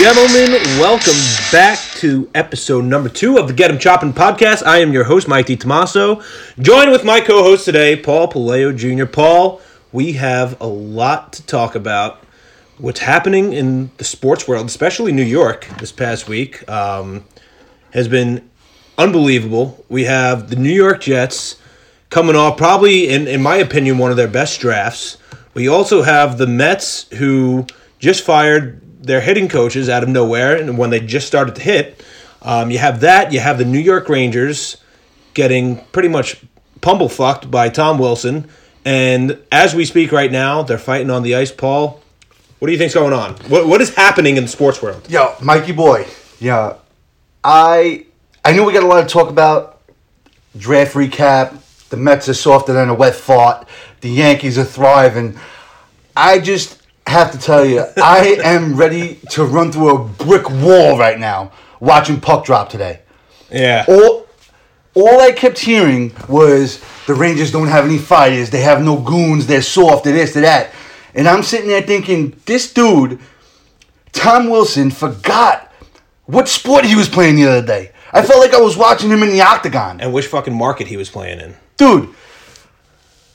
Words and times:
Gentlemen, 0.00 0.52
welcome 0.80 1.12
back 1.52 1.78
to 1.96 2.30
episode 2.34 2.86
number 2.86 3.10
two 3.10 3.36
of 3.36 3.48
the 3.48 3.52
Get 3.52 3.70
'em 3.70 3.78
Choppin' 3.78 4.14
podcast. 4.14 4.64
I 4.64 4.78
am 4.78 4.94
your 4.94 5.04
host, 5.04 5.28
Mike 5.28 5.44
DiTomaso, 5.44 6.22
joined 6.58 6.90
with 6.90 7.04
my 7.04 7.20
co-host 7.20 7.66
today, 7.66 7.96
Paul 7.96 8.32
Paleo 8.32 8.74
Jr. 8.74 9.04
Paul, 9.04 9.60
we 9.92 10.12
have 10.12 10.56
a 10.58 10.66
lot 10.66 11.34
to 11.34 11.42
talk 11.42 11.74
about. 11.74 12.22
What's 12.78 13.00
happening 13.00 13.52
in 13.52 13.90
the 13.98 14.04
sports 14.04 14.48
world, 14.48 14.66
especially 14.68 15.12
New 15.12 15.22
York, 15.22 15.66
this 15.80 15.92
past 15.92 16.26
week, 16.26 16.66
um, 16.66 17.24
has 17.90 18.08
been 18.08 18.40
unbelievable. 18.96 19.84
We 19.90 20.04
have 20.04 20.48
the 20.48 20.56
New 20.56 20.72
York 20.72 21.02
Jets 21.02 21.56
coming 22.08 22.36
off, 22.36 22.56
probably 22.56 23.06
in 23.10 23.28
in 23.28 23.42
my 23.42 23.56
opinion, 23.56 23.98
one 23.98 24.10
of 24.10 24.16
their 24.16 24.28
best 24.28 24.60
drafts. 24.60 25.18
We 25.52 25.68
also 25.68 26.00
have 26.00 26.38
the 26.38 26.46
Mets 26.46 27.04
who 27.18 27.66
just 27.98 28.24
fired 28.24 28.80
their 29.00 29.20
hitting 29.20 29.48
coaches 29.48 29.88
out 29.88 30.02
of 30.02 30.08
nowhere, 30.08 30.56
and 30.56 30.76
when 30.76 30.90
they 30.90 31.00
just 31.00 31.26
started 31.26 31.54
to 31.56 31.62
hit, 31.62 32.04
um, 32.42 32.70
you 32.70 32.78
have 32.78 33.00
that. 33.00 33.32
You 33.32 33.40
have 33.40 33.58
the 33.58 33.64
New 33.64 33.78
York 33.78 34.08
Rangers 34.08 34.76
getting 35.34 35.84
pretty 35.86 36.08
much 36.08 36.42
pummel 36.80 37.08
fucked 37.08 37.50
by 37.50 37.68
Tom 37.68 37.98
Wilson, 37.98 38.48
and 38.84 39.38
as 39.50 39.74
we 39.74 39.84
speak 39.84 40.12
right 40.12 40.30
now, 40.30 40.62
they're 40.62 40.78
fighting 40.78 41.10
on 41.10 41.22
the 41.22 41.34
ice. 41.34 41.50
Paul, 41.50 42.02
what 42.58 42.66
do 42.66 42.72
you 42.72 42.78
think's 42.78 42.94
going 42.94 43.12
on? 43.12 43.34
What 43.48 43.66
what 43.66 43.80
is 43.80 43.94
happening 43.94 44.36
in 44.36 44.44
the 44.44 44.48
sports 44.48 44.82
world? 44.82 45.10
Yo, 45.10 45.34
Mikey 45.42 45.72
boy. 45.72 46.06
Yeah, 46.38 46.76
I 47.42 48.06
I 48.44 48.52
knew 48.52 48.64
we 48.64 48.72
got 48.72 48.82
a 48.82 48.86
lot 48.86 49.00
to 49.00 49.08
talk 49.08 49.28
about. 49.28 49.80
Draft 50.56 50.94
recap. 50.94 51.56
The 51.90 51.96
Mets 51.96 52.28
are 52.28 52.34
softer 52.34 52.72
than 52.72 52.88
a 52.88 52.94
wet 52.94 53.14
fart. 53.14 53.66
The 54.00 54.10
Yankees 54.10 54.58
are 54.58 54.64
thriving. 54.64 55.38
I 56.16 56.38
just 56.38 56.79
have 57.06 57.32
to 57.32 57.38
tell 57.38 57.64
you, 57.64 57.84
I 58.02 58.38
am 58.44 58.76
ready 58.76 59.18
to 59.30 59.44
run 59.44 59.72
through 59.72 59.94
a 59.96 60.04
brick 60.04 60.48
wall 60.50 60.98
right 60.98 61.18
now 61.18 61.52
watching 61.80 62.20
puck 62.20 62.44
drop 62.44 62.68
today. 62.68 63.00
Yeah. 63.50 63.84
All 63.88 64.26
all 64.94 65.20
I 65.20 65.32
kept 65.32 65.58
hearing 65.58 66.12
was 66.28 66.82
the 67.06 67.14
Rangers 67.14 67.52
don't 67.52 67.68
have 67.68 67.84
any 67.84 67.98
fighters. 67.98 68.50
They 68.50 68.60
have 68.60 68.82
no 68.82 68.98
goons. 69.00 69.46
They're 69.46 69.62
soft. 69.62 70.04
They're 70.04 70.12
this. 70.12 70.34
They're 70.34 70.42
that. 70.42 70.72
And 71.14 71.28
I'm 71.28 71.42
sitting 71.42 71.68
there 71.68 71.82
thinking, 71.82 72.36
this 72.46 72.72
dude, 72.72 73.20
Tom 74.12 74.48
Wilson, 74.48 74.90
forgot 74.90 75.72
what 76.26 76.48
sport 76.48 76.84
he 76.84 76.96
was 76.96 77.08
playing 77.08 77.36
the 77.36 77.46
other 77.46 77.66
day. 77.66 77.92
I 78.12 78.22
felt 78.22 78.40
like 78.40 78.54
I 78.54 78.60
was 78.60 78.76
watching 78.76 79.10
him 79.10 79.22
in 79.22 79.30
the 79.30 79.40
octagon. 79.40 80.00
And 80.00 80.12
which 80.12 80.26
fucking 80.26 80.54
market 80.54 80.88
he 80.88 80.96
was 80.96 81.08
playing 81.08 81.40
in? 81.40 81.56
Dude, 81.76 82.12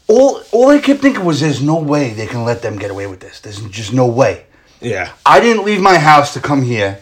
all 0.08 0.42
all 0.52 0.70
I 0.70 0.80
kept 0.80 1.02
thinking 1.02 1.26
was, 1.26 1.40
there's 1.42 1.62
no 1.62 1.76
way 1.80 2.14
they 2.14 2.28
can 2.28 2.44
let 2.46 2.62
them 2.62 2.78
get 2.78 2.92
away 2.92 3.08
with 3.08 3.20
this. 3.20 3.40
There's 3.40 3.60
just 3.70 3.94
no 3.94 4.06
way. 4.08 4.46
Yeah. 4.82 5.12
I 5.26 5.40
didn't 5.40 5.66
leave 5.66 5.82
my 5.82 5.98
house 5.98 6.34
to 6.34 6.40
come 6.40 6.62
here 6.62 7.00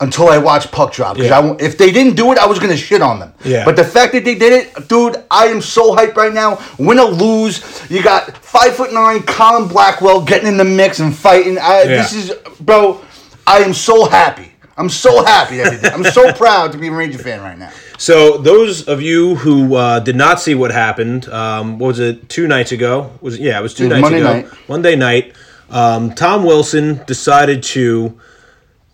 until 0.00 0.28
I 0.30 0.38
watched 0.38 0.72
puck 0.72 0.92
drop. 0.92 1.16
'cause 1.16 1.26
Yeah. 1.26 1.54
If 1.60 1.76
they 1.78 1.92
didn't 1.92 2.16
do 2.16 2.32
it, 2.32 2.38
I 2.38 2.46
was 2.46 2.58
gonna 2.58 2.76
shit 2.76 3.02
on 3.02 3.20
them. 3.20 3.32
Yeah. 3.44 3.64
But 3.64 3.76
the 3.76 3.84
fact 3.84 4.12
that 4.14 4.24
they 4.24 4.34
did 4.34 4.52
it, 4.52 4.88
dude, 4.88 5.22
I 5.30 5.46
am 5.46 5.60
so 5.60 5.94
hyped 5.94 6.16
right 6.16 6.32
now. 6.32 6.58
Win 6.78 6.98
or 6.98 7.10
lose, 7.10 7.60
you 7.90 8.02
got 8.02 8.36
five 8.38 8.74
foot 8.74 8.92
nine 8.92 9.22
Colin 9.22 9.68
Blackwell 9.68 10.22
getting 10.22 10.48
in 10.48 10.56
the 10.56 10.64
mix 10.64 10.98
and 11.00 11.14
fighting. 11.16 11.58
I, 11.58 11.82
Yeah. 11.82 11.86
This 11.98 12.12
is, 12.14 12.32
bro. 12.60 13.00
I 13.46 13.58
am 13.58 13.74
so 13.74 14.06
happy. 14.06 14.52
I'm 14.76 14.88
so 14.88 15.22
happy 15.24 15.58
that 15.58 15.70
they 15.72 15.76
did. 15.82 15.92
I'm 15.92 16.04
so 16.04 16.32
proud 16.44 16.72
to 16.72 16.78
be 16.78 16.88
a 16.88 16.92
Ranger 16.92 17.18
fan 17.18 17.42
right 17.42 17.58
now. 17.58 17.70
So 18.00 18.38
those 18.38 18.88
of 18.88 19.02
you 19.02 19.34
who 19.34 19.74
uh, 19.76 20.00
did 20.00 20.16
not 20.16 20.40
see 20.40 20.54
what 20.54 20.70
happened, 20.70 21.28
um, 21.28 21.78
what 21.78 21.88
was 21.88 21.98
it? 22.00 22.30
Two 22.30 22.48
nights 22.48 22.72
ago 22.72 23.12
was 23.20 23.34
it? 23.34 23.42
yeah, 23.42 23.58
it 23.58 23.62
was 23.62 23.74
two 23.74 23.84
It 23.84 23.88
was 23.88 23.92
nights 24.00 24.02
Monday 24.02 24.20
ago. 24.20 24.32
night. 24.48 24.68
Monday 24.70 24.96
night. 24.96 25.34
Um, 25.68 26.14
Tom 26.14 26.44
Wilson 26.44 27.02
decided 27.06 27.62
to 27.74 28.18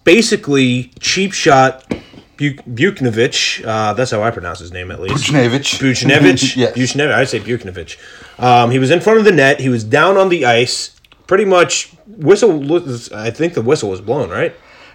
basically 0.02 0.90
cheap 0.98 1.32
shot 1.32 1.84
Buk- 2.36 2.64
Buknovich. 2.66 3.64
Uh, 3.64 3.92
that's 3.94 4.10
how 4.10 4.24
I 4.24 4.32
pronounce 4.32 4.58
his 4.58 4.72
name 4.72 4.90
at 4.90 5.00
least. 5.00 5.14
Buchnevich. 5.30 5.78
Buchnevich. 5.78 6.56
yes. 6.62 6.76
Buchnevich. 6.76 7.12
I 7.14 7.24
say 7.26 7.38
Buknovich. 7.38 7.96
Um, 8.42 8.72
he 8.72 8.80
was 8.80 8.90
in 8.90 9.00
front 9.00 9.20
of 9.20 9.24
the 9.24 9.30
net. 9.32 9.60
He 9.60 9.68
was 9.68 9.84
down 9.84 10.16
on 10.16 10.30
the 10.30 10.44
ice. 10.46 11.00
Pretty 11.28 11.44
much 11.44 11.92
whistle. 12.08 12.60
I 13.14 13.30
think 13.30 13.54
the 13.54 13.62
whistle 13.62 13.88
was 13.88 14.00
blown, 14.00 14.30
right? 14.30 14.52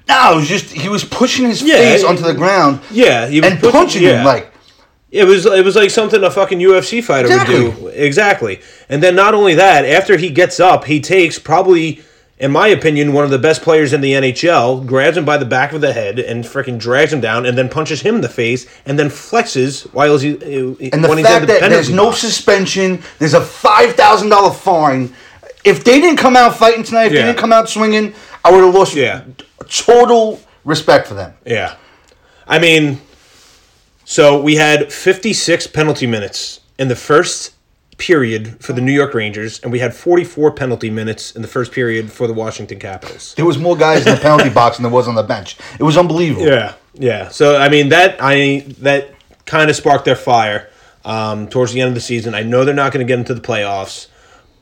No, 0.10 0.34
it 0.34 0.36
was 0.38 0.48
just 0.48 0.66
he 0.72 0.90
was 0.90 1.04
pushing 1.04 1.46
his 1.48 1.62
Yeah, 1.62 1.76
face 1.76 2.02
he- 2.02 2.08
onto 2.08 2.24
the 2.24 2.34
ground 2.34 2.80
Yeah, 2.92 3.28
he 3.28 3.40
was 3.42 3.50
and 3.52 3.60
pushing- 3.60 3.72
punching 3.72 4.04
yeah. 4.04 4.20
him 4.20 4.26
like. 4.26 4.48
It 5.12 5.26
was 5.26 5.46
it 5.46 5.66
was 5.66 5.76
like 5.76 5.90
something 5.90 6.24
a 6.24 6.32
fucking 6.32 6.60
UFC 6.60 7.04
fighter 7.04 7.28
would 7.30 7.46
do. 7.48 7.88
Exactly. 7.94 8.62
And 8.88 9.04
then 9.04 9.14
not 9.16 9.34
only 9.34 9.56
that, 9.56 9.84
after 9.86 10.16
he 10.18 10.30
gets 10.30 10.58
up, 10.60 10.86
he 10.86 11.02
takes 11.02 11.38
probably, 11.38 12.02
in 12.40 12.50
my 12.52 12.70
opinion, 12.70 13.12
one 13.12 13.26
of 13.26 13.30
the 13.30 13.38
best 13.38 13.62
players 13.62 13.92
in 13.92 14.00
the 14.00 14.14
NHL, 14.14 14.86
grabs 14.86 15.18
him 15.18 15.26
by 15.26 15.36
the 15.38 15.44
back 15.46 15.74
of 15.74 15.82
the 15.82 15.92
head 15.92 16.18
and 16.18 16.46
freaking 16.46 16.80
drags 16.80 17.12
him 17.12 17.20
down, 17.20 17.46
and 17.46 17.58
then 17.58 17.68
punches 17.68 18.00
him 18.02 18.16
in 18.16 18.22
the 18.22 18.30
face, 18.30 18.66
and 18.86 18.98
then 18.98 19.10
flexes 19.10 19.84
while 19.94 20.18
he 20.18 20.30
And 20.30 21.04
the 21.04 21.10
when 21.10 21.18
he's 21.18 21.28
fact 21.28 21.46
that 21.48 21.60
penalty 21.60 21.76
there's 21.76 21.90
no 21.90 22.06
box. 22.06 22.20
suspension, 22.20 23.04
there's 23.20 23.34
a 23.34 23.42
five 23.42 23.96
thousand 23.96 24.30
dollar 24.30 24.54
fine. 24.54 25.14
If 25.66 25.84
they 25.84 26.00
didn't 26.00 26.20
come 26.20 26.38
out 26.38 26.56
fighting 26.58 26.84
tonight, 26.84 27.08
if 27.08 27.12
Yeah. 27.12 27.20
they 27.24 27.28
didn't 27.28 27.40
come 27.40 27.52
out 27.52 27.70
swinging, 27.70 28.14
I 28.46 28.52
would 28.52 28.64
have 28.64 28.74
lost 28.74 28.96
Yeah. 28.96 29.22
Total 29.64 30.40
respect 30.64 31.08
for 31.08 31.14
them. 31.14 31.34
Yeah. 31.46 31.76
I 32.48 32.60
mean, 32.60 33.02
so 34.06 34.42
we 34.42 34.56
had 34.56 34.92
56 34.92 35.68
penalty 35.68 36.08
minutes 36.08 36.60
in 36.78 36.88
the 36.88 36.96
first 36.96 37.54
period 37.98 38.60
for 38.60 38.74
the 38.74 38.82
New 38.82 38.92
York 38.92 39.14
Rangers, 39.14 39.60
and 39.60 39.72
we 39.72 39.80
had 39.80 39.94
44 39.94 40.52
penalty 40.54 40.90
minutes 40.90 41.36
in 41.36 41.42
the 41.42 41.48
first 41.48 41.72
period 41.72 42.12
for 42.12 42.26
the 42.26 42.34
Washington 42.34 42.80
Capitals. 42.80 43.36
There 43.36 43.46
was 43.46 43.58
more 43.58 43.78
guys 43.78 44.06
in 44.06 44.16
the 44.16 44.20
penalty 44.20 44.50
box 44.54 44.78
than 44.78 44.84
there 44.84 44.92
was 44.92 45.08
on 45.08 45.16
the 45.16 45.24
bench. 45.24 45.56
It 45.80 45.84
was 45.84 45.98
unbelievable. 45.98 46.48
Yeah, 46.48 46.74
yeah. 46.96 47.30
So 47.30 47.58
I 47.58 47.70
mean 47.70 47.90
that 47.90 48.18
I 48.20 48.66
that 48.80 49.14
kind 49.46 49.70
of 49.70 49.76
sparked 49.76 50.06
their 50.06 50.16
fire 50.16 50.70
um, 51.06 51.48
towards 51.48 51.74
the 51.74 51.82
end 51.82 51.90
of 51.90 51.96
the 51.96 52.02
season. 52.02 52.34
I 52.34 52.42
know 52.42 52.66
they're 52.66 52.74
not 52.74 52.92
going 52.92 53.06
to 53.06 53.10
get 53.10 53.20
into 53.20 53.36
the 53.36 53.42
playoffs, 53.42 54.08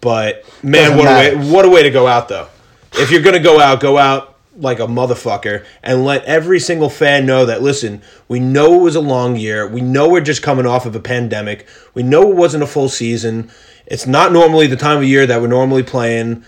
but 0.01 0.43
man, 0.61 0.91
Doesn't 0.91 0.97
what 0.97 1.07
a 1.07 1.37
way 1.37 1.51
what 1.51 1.65
a 1.65 1.69
way 1.69 1.83
to 1.83 1.91
go 1.91 2.07
out 2.07 2.27
though. 2.27 2.49
If 2.93 3.09
you're 3.09 3.21
going 3.21 3.35
to 3.35 3.41
go 3.41 3.59
out, 3.59 3.79
go 3.79 3.97
out 3.97 4.28
like 4.59 4.79
a 4.79 4.87
motherfucker 4.87 5.65
and 5.83 6.05
let 6.05 6.23
every 6.25 6.59
single 6.59 6.89
fan 6.89 7.25
know 7.25 7.45
that 7.45 7.61
listen, 7.61 8.01
we 8.27 8.39
know 8.39 8.75
it 8.79 8.83
was 8.83 8.95
a 8.95 9.01
long 9.01 9.35
year. 9.35 9.67
We 9.67 9.81
know 9.81 10.09
we're 10.09 10.21
just 10.21 10.41
coming 10.41 10.65
off 10.65 10.85
of 10.85 10.95
a 10.95 10.99
pandemic. 10.99 11.67
We 11.93 12.03
know 12.03 12.29
it 12.29 12.35
wasn't 12.35 12.63
a 12.63 12.67
full 12.67 12.89
season. 12.89 13.49
It's 13.85 14.05
not 14.05 14.31
normally 14.31 14.67
the 14.67 14.75
time 14.75 14.97
of 14.97 15.03
year 15.05 15.25
that 15.25 15.41
we're 15.41 15.47
normally 15.47 15.83
playing. 15.83 16.43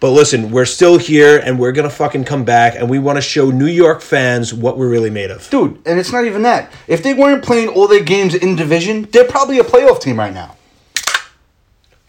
But 0.00 0.10
listen, 0.12 0.50
we're 0.50 0.64
still 0.64 0.96
here 0.96 1.38
and 1.38 1.58
we're 1.58 1.72
gonna 1.72 1.90
fucking 1.90 2.24
come 2.24 2.44
back 2.44 2.74
and 2.74 2.88
we 2.88 2.98
want 2.98 3.16
to 3.18 3.22
show 3.22 3.50
New 3.50 3.66
York 3.66 4.00
fans 4.00 4.54
what 4.54 4.78
we're 4.78 4.88
really 4.88 5.10
made 5.10 5.30
of. 5.30 5.48
Dude, 5.50 5.78
and 5.84 5.98
it's 6.00 6.10
not 6.10 6.24
even 6.24 6.40
that. 6.42 6.72
If 6.88 7.02
they 7.02 7.12
weren't 7.12 7.44
playing 7.44 7.68
all 7.68 7.86
their 7.86 8.02
games 8.02 8.34
in 8.34 8.56
division, 8.56 9.02
they're 9.12 9.26
probably 9.28 9.58
a 9.58 9.62
playoff 9.64 10.00
team 10.00 10.18
right 10.18 10.32
now. 10.32 10.56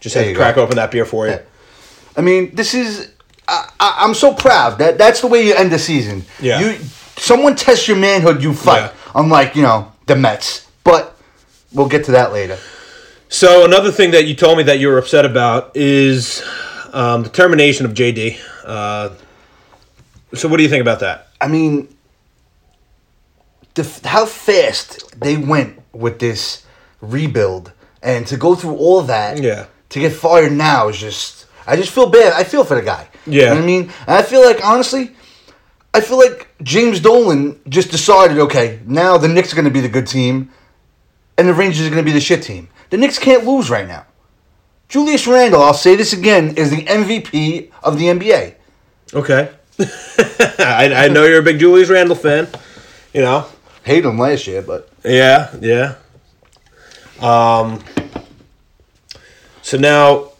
Just 0.00 0.14
There 0.14 0.24
had 0.24 0.30
to 0.30 0.34
crack 0.36 0.54
go. 0.56 0.62
open 0.62 0.76
that 0.76 0.90
beer 0.90 1.04
for 1.04 1.28
you. 1.28 1.38
I 2.16 2.20
mean, 2.22 2.54
this 2.54 2.74
is. 2.74 3.12
I, 3.48 3.68
I'm 3.80 4.14
so 4.14 4.32
proud 4.34 4.78
that 4.78 4.98
that's 4.98 5.20
the 5.20 5.26
way 5.26 5.46
you 5.46 5.54
end 5.54 5.72
the 5.72 5.78
season. 5.78 6.24
Yeah. 6.40 6.60
You, 6.60 6.78
someone 7.16 7.56
tests 7.56 7.88
your 7.88 7.96
manhood, 7.96 8.42
you 8.42 8.54
fight. 8.54 8.78
Yeah. 8.80 8.92
Unlike 9.14 9.56
you 9.56 9.62
know 9.62 9.92
the 10.06 10.16
Mets, 10.16 10.68
but 10.84 11.16
we'll 11.72 11.88
get 11.88 12.04
to 12.06 12.12
that 12.12 12.32
later. 12.32 12.58
So 13.28 13.64
another 13.64 13.90
thing 13.90 14.10
that 14.12 14.26
you 14.26 14.34
told 14.34 14.58
me 14.58 14.64
that 14.64 14.78
you 14.78 14.88
were 14.88 14.98
upset 14.98 15.24
about 15.24 15.76
is 15.76 16.42
um, 16.92 17.22
the 17.22 17.28
termination 17.28 17.84
of 17.86 17.92
JD. 17.92 18.38
Uh, 18.64 19.10
so 20.34 20.48
what 20.48 20.56
do 20.58 20.62
you 20.62 20.68
think 20.68 20.82
about 20.82 21.00
that? 21.00 21.28
I 21.40 21.48
mean, 21.48 21.88
the, 23.74 24.00
how 24.04 24.26
fast 24.26 25.18
they 25.20 25.36
went 25.36 25.80
with 25.92 26.18
this 26.18 26.64
rebuild, 27.00 27.72
and 28.02 28.26
to 28.28 28.36
go 28.36 28.54
through 28.54 28.76
all 28.76 29.02
that, 29.02 29.42
Yeah. 29.42 29.66
to 29.90 29.98
get 30.00 30.12
fired 30.12 30.52
now 30.52 30.88
is 30.88 30.98
just. 30.98 31.46
I 31.66 31.76
just 31.76 31.92
feel 31.92 32.10
bad. 32.10 32.32
I 32.32 32.42
feel 32.44 32.64
for 32.64 32.74
the 32.74 32.82
guy. 32.82 33.06
Yeah. 33.26 33.40
You 33.40 33.46
know 33.46 33.54
what 33.54 33.62
I 33.62 33.66
mean? 33.66 33.82
And 34.06 34.16
I 34.16 34.22
feel 34.22 34.44
like 34.44 34.64
honestly, 34.64 35.12
I 35.94 36.00
feel 36.00 36.18
like 36.18 36.48
James 36.62 37.00
Dolan 37.00 37.60
just 37.68 37.90
decided, 37.90 38.38
okay, 38.38 38.80
now 38.86 39.18
the 39.18 39.28
Knicks 39.28 39.52
are 39.52 39.56
going 39.56 39.66
to 39.66 39.70
be 39.70 39.80
the 39.80 39.88
good 39.88 40.06
team, 40.06 40.50
and 41.36 41.48
the 41.48 41.54
Rangers 41.54 41.86
are 41.86 41.90
going 41.90 42.02
to 42.02 42.08
be 42.08 42.12
the 42.12 42.20
shit 42.20 42.42
team. 42.42 42.68
The 42.90 42.96
Knicks 42.96 43.18
can't 43.18 43.44
lose 43.44 43.70
right 43.70 43.86
now. 43.86 44.06
Julius 44.88 45.26
Randle, 45.26 45.62
I'll 45.62 45.74
say 45.74 45.96
this 45.96 46.12
again, 46.12 46.56
is 46.56 46.70
the 46.70 46.84
MVP 46.84 47.70
of 47.82 47.98
the 47.98 48.06
NBA. 48.06 48.54
Okay. 49.14 49.50
I, 49.78 50.92
I 50.94 51.08
know 51.08 51.24
you're 51.24 51.40
a 51.40 51.42
big 51.42 51.58
Julius 51.58 51.88
Randle 51.88 52.16
fan. 52.16 52.48
You 53.14 53.22
know. 53.22 53.46
hate 53.84 54.04
him 54.04 54.18
last 54.18 54.46
year, 54.46 54.62
but 54.62 54.90
Yeah, 55.04 55.54
yeah. 55.60 55.94
Um. 57.20 57.82
So 59.62 59.78
now, 59.78 60.31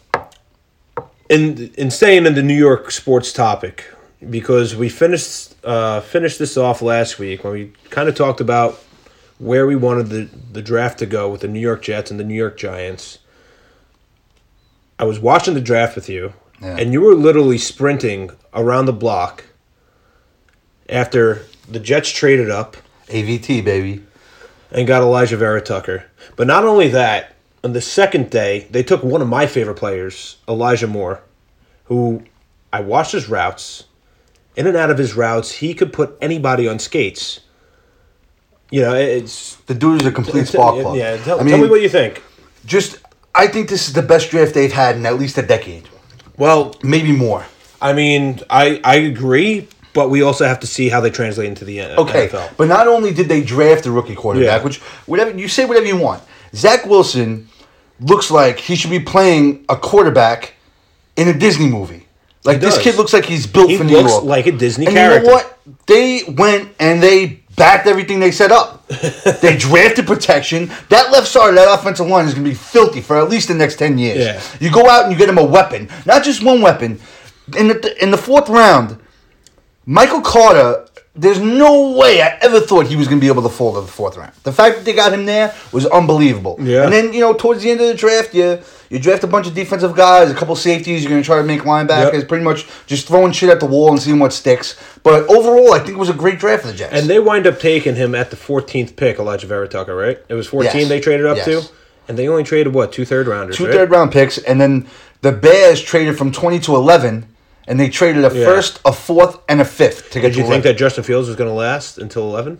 in 1.29 1.71
in 1.75 1.89
staying 1.91 2.25
in 2.25 2.35
the 2.35 2.43
New 2.43 2.55
York 2.57 2.91
sports 2.91 3.31
topic, 3.33 3.85
because 4.29 4.75
we 4.75 4.89
finished 4.89 5.55
uh, 5.63 6.01
finished 6.01 6.39
this 6.39 6.57
off 6.57 6.81
last 6.81 7.19
week 7.19 7.43
when 7.43 7.53
we 7.53 7.71
kind 7.89 8.09
of 8.09 8.15
talked 8.15 8.41
about 8.41 8.79
where 9.39 9.65
we 9.67 9.75
wanted 9.75 10.07
the 10.09 10.29
the 10.51 10.61
draft 10.61 10.99
to 10.99 11.05
go 11.05 11.29
with 11.29 11.41
the 11.41 11.47
New 11.47 11.59
York 11.59 11.81
Jets 11.81 12.11
and 12.11 12.19
the 12.19 12.23
New 12.23 12.35
York 12.35 12.57
Giants. 12.57 13.19
I 14.99 15.05
was 15.05 15.19
watching 15.19 15.53
the 15.53 15.61
draft 15.61 15.95
with 15.95 16.07
you, 16.07 16.33
Yeah. 16.61 16.77
and 16.77 16.93
you 16.93 17.01
were 17.01 17.15
literally 17.15 17.57
sprinting 17.57 18.29
around 18.53 18.85
the 18.85 18.93
block 18.93 19.45
after 20.87 21.41
the 21.69 21.79
Jets 21.79 22.09
traded 22.09 22.49
up 22.51 22.77
AVT 23.07 23.61
baby. 23.65 24.03
and 24.71 24.87
got 24.87 25.03
Alijah 25.03 25.37
Vera-Tucker. 25.37 26.03
But 26.35 26.47
not 26.47 26.63
only 26.65 26.87
that, 26.89 27.32
on 27.63 27.73
the 27.73 27.81
second 27.81 28.29
day, 28.29 28.67
they 28.71 28.83
took 28.83 29.03
one 29.03 29.21
of 29.21 29.27
my 29.27 29.47
favorite 29.47 29.75
players, 29.75 30.37
Elijah 30.47 30.87
Moore, 30.87 31.21
who 31.85 32.23
I 32.71 32.81
watched 32.81 33.13
his 33.13 33.29
routes. 33.29 33.85
In 34.55 34.67
and 34.67 34.77
out 34.77 34.91
of 34.91 34.97
his 34.97 35.15
routes, 35.15 35.51
he 35.51 35.73
could 35.73 35.91
put 35.93 36.15
anybody 36.21 36.67
on 36.67 36.77
skates. 36.77 37.39
You 38.69 38.81
know, 38.81 38.93
it's 38.93 39.55
The 39.67 39.73
dude 39.75 40.01
is 40.01 40.07
a 40.07 40.11
complete 40.11 40.47
spark 40.47 40.75
plug. 40.81 40.97
Yeah, 40.97 41.17
tell, 41.17 41.39
I 41.39 41.43
tell 41.47 41.57
me 41.59 41.67
what 41.69 41.81
you 41.81 41.89
think. 41.89 42.21
just 42.65 42.97
I 43.35 43.47
think 43.47 43.69
this 43.69 43.87
is 43.87 43.93
the 43.93 44.01
best 44.01 44.29
draft 44.29 44.53
they've 44.53 44.71
had 44.71 44.95
in 44.95 45.05
at 45.05 45.17
least 45.17 45.37
a 45.37 45.41
decade, 45.41 45.87
Well, 46.37 46.75
maybe 46.83 47.11
more. 47.11 47.45
I 47.81 47.93
mean, 47.93 48.39
I 48.49 48.79
I 48.83 48.95
agree, 48.95 49.67
but 49.93 50.09
we 50.09 50.21
also 50.21 50.45
have 50.45 50.59
to 50.61 50.67
see 50.67 50.89
how 50.89 51.01
they 51.01 51.09
translate 51.09 51.47
into 51.47 51.65
the 51.65 51.79
N- 51.79 51.97
Okay, 51.97 52.27
NFL. 52.27 52.51
but 52.57 52.67
not 52.67 52.87
only 52.87 53.11
did 53.13 53.27
they 53.29 53.41
draft 53.41 53.85
a 53.85 53.91
rookie 53.91 54.15
quarterback, 54.15 54.59
Yeah. 54.59 54.63
which 54.63 54.77
whatever 55.07 55.31
you 55.37 55.47
say, 55.47 55.65
whatever 55.65 55.85
you 55.87 55.97
want. 55.97 56.21
Zach 56.55 56.85
Wilson 56.85 57.49
looks 58.03 58.29
like 58.31 58.59
he 58.59 58.75
should 58.75 58.91
be 58.91 58.99
playing 58.99 59.65
a 59.69 59.75
quarterback 59.75 60.53
in 61.15 61.27
a 61.27 61.33
Disney 61.37 61.67
movie. 61.67 62.05
Like 62.45 62.59
this 62.59 62.77
kid 62.77 62.95
looks 62.95 63.13
like 63.13 63.23
he's 63.25 63.47
built 63.47 63.69
He 63.69 63.77
for 63.77 63.85
New 63.85 63.93
looks 63.97 64.11
York. 64.11 64.23
like 64.25 64.47
a 64.47 64.51
Disney 64.51 64.85
and 64.85 64.95
character. 64.95 65.21
you 65.21 65.27
know 65.27 65.33
what? 65.35 65.59
They 65.87 66.23
went 66.27 66.73
and 66.79 67.01
they 67.01 67.41
backed 67.55 67.87
everything 67.87 68.19
they 68.19 68.31
set 68.31 68.51
up. 68.51 68.85
they 69.41 69.55
drafted 69.55 70.05
protection. 70.05 70.69
That 70.89 71.09
left 71.11 71.27
side 71.27 71.55
that 71.55 71.73
offensive 71.79 72.07
line 72.07 72.25
is 72.25 72.33
going 72.33 72.43
to 72.43 72.49
be 72.49 72.55
filthy 72.55 72.99
for 72.99 73.17
at 73.17 73.29
least 73.29 73.47
the 73.47 73.53
next 73.53 73.77
ten 73.77 73.97
years. 73.97 74.17
Yeah. 74.19 74.41
You 74.59 74.73
go 74.73 74.89
out 74.89 75.03
and 75.03 75.11
you 75.13 75.17
get 75.17 75.29
him 75.29 75.37
a 75.37 75.43
weapon, 75.45 75.89
not 76.05 76.23
just 76.23 76.43
one 76.43 76.61
weapon. 76.61 76.99
In 77.57 77.69
the 77.69 77.95
in 78.03 78.11
the 78.11 78.17
fourth 78.17 78.49
round, 78.49 78.99
Michael 79.85 80.21
Carter, 80.21 80.85
there's 81.15 81.39
no 81.39 81.91
way 81.91 82.21
I 82.23 82.37
ever 82.41 82.59
thought 82.59 82.87
he 82.87 82.95
was 82.95 83.07
going 83.07 83.19
to 83.19 83.21
be 83.23 83.27
able 83.31 83.43
to 83.43 83.49
fall 83.49 83.75
to 83.75 83.81
the 83.81 83.87
fourth 83.87 84.17
round. 84.17 84.31
The 84.43 84.51
fact 84.51 84.77
that 84.77 84.85
they 84.85 84.93
got 84.93 85.13
him 85.13 85.25
there 85.25 85.53
was 85.71 85.85
unbelievable. 85.85 86.57
Yeah. 86.59 86.83
And 86.85 86.91
then, 86.93 87.13
you 87.13 87.19
know, 87.19 87.33
towards 87.33 87.61
the 87.61 87.69
end 87.71 87.81
of 87.81 87.87
the 87.87 87.93
draft, 87.93 88.33
you 88.33 88.59
you 88.89 88.99
draft 88.99 89.23
a 89.23 89.27
bunch 89.27 89.47
of 89.47 89.53
defensive 89.55 89.95
guys, 89.95 90.29
a 90.29 90.35
couple 90.35 90.55
safeties, 90.55 91.01
you're 91.03 91.09
going 91.09 91.21
to 91.21 91.25
try 91.25 91.37
to 91.37 91.43
make 91.43 91.61
linebackers, 91.61 92.13
Yep. 92.13 92.27
pretty 92.27 92.43
much 92.43 92.67
just 92.85 93.07
throwing 93.07 93.31
shit 93.31 93.49
at 93.49 93.59
the 93.59 93.65
wall 93.65 93.89
and 93.89 93.99
seeing 93.99 94.19
what 94.19 94.33
sticks. 94.33 94.75
But 95.01 95.27
overall, 95.29 95.73
I 95.73 95.79
think 95.79 95.91
it 95.91 95.97
was 95.97 96.09
a 96.09 96.13
great 96.13 96.37
draft 96.37 96.61
for 96.63 96.67
the 96.67 96.75
Jets. 96.75 96.93
And 96.93 97.09
they 97.09 97.17
wind 97.19 97.47
up 97.47 97.59
taking 97.59 97.95
him 97.95 98.13
at 98.13 98.29
the 98.29 98.35
14th 98.37 98.95
pick, 98.95 99.17
Alijah 99.17 99.45
Vera-Tucker, 99.45 99.95
right? 99.95 100.19
It 100.29 100.35
was 100.35 100.45
14 100.47 100.81
Yes. 100.81 100.89
they 100.89 100.99
traded 100.99 101.25
up 101.25 101.37
Yes. 101.37 101.45
to, 101.45 101.61
and 102.07 102.19
they 102.19 102.27
only 102.27 102.43
traded 102.43 102.73
what 102.75 102.91
two 102.91 103.03
third 103.05 103.25
rounders, 103.27 103.57
Two 103.57 103.65
right? 103.65 103.73
third 103.73 103.89
round 103.89 104.11
picks, 104.11 104.37
and 104.37 104.61
then 104.61 104.85
the 105.21 105.31
Bears 105.31 105.81
traded 105.81 106.15
from 106.17 106.31
20 106.31 106.59
to 106.59 106.75
11, 106.75 107.25
and 107.67 107.79
they 107.79 107.89
traded 107.89 108.23
a 108.25 108.35
Yeah. 108.35 108.45
first, 108.45 108.79
a 108.85 108.91
fourth, 108.93 109.37
and 109.47 109.61
a 109.61 109.65
fifth 109.65 110.11
to 110.11 110.19
get 110.19 110.29
Did 110.33 110.37
you 110.37 110.47
think 110.47 110.63
that 110.63 110.77
Justin 110.77 111.03
Fields 111.03 111.27
was 111.27 111.35
going 111.37 111.49
to 111.49 111.55
last 111.55 111.97
until 111.97 112.23
11? 112.23 112.59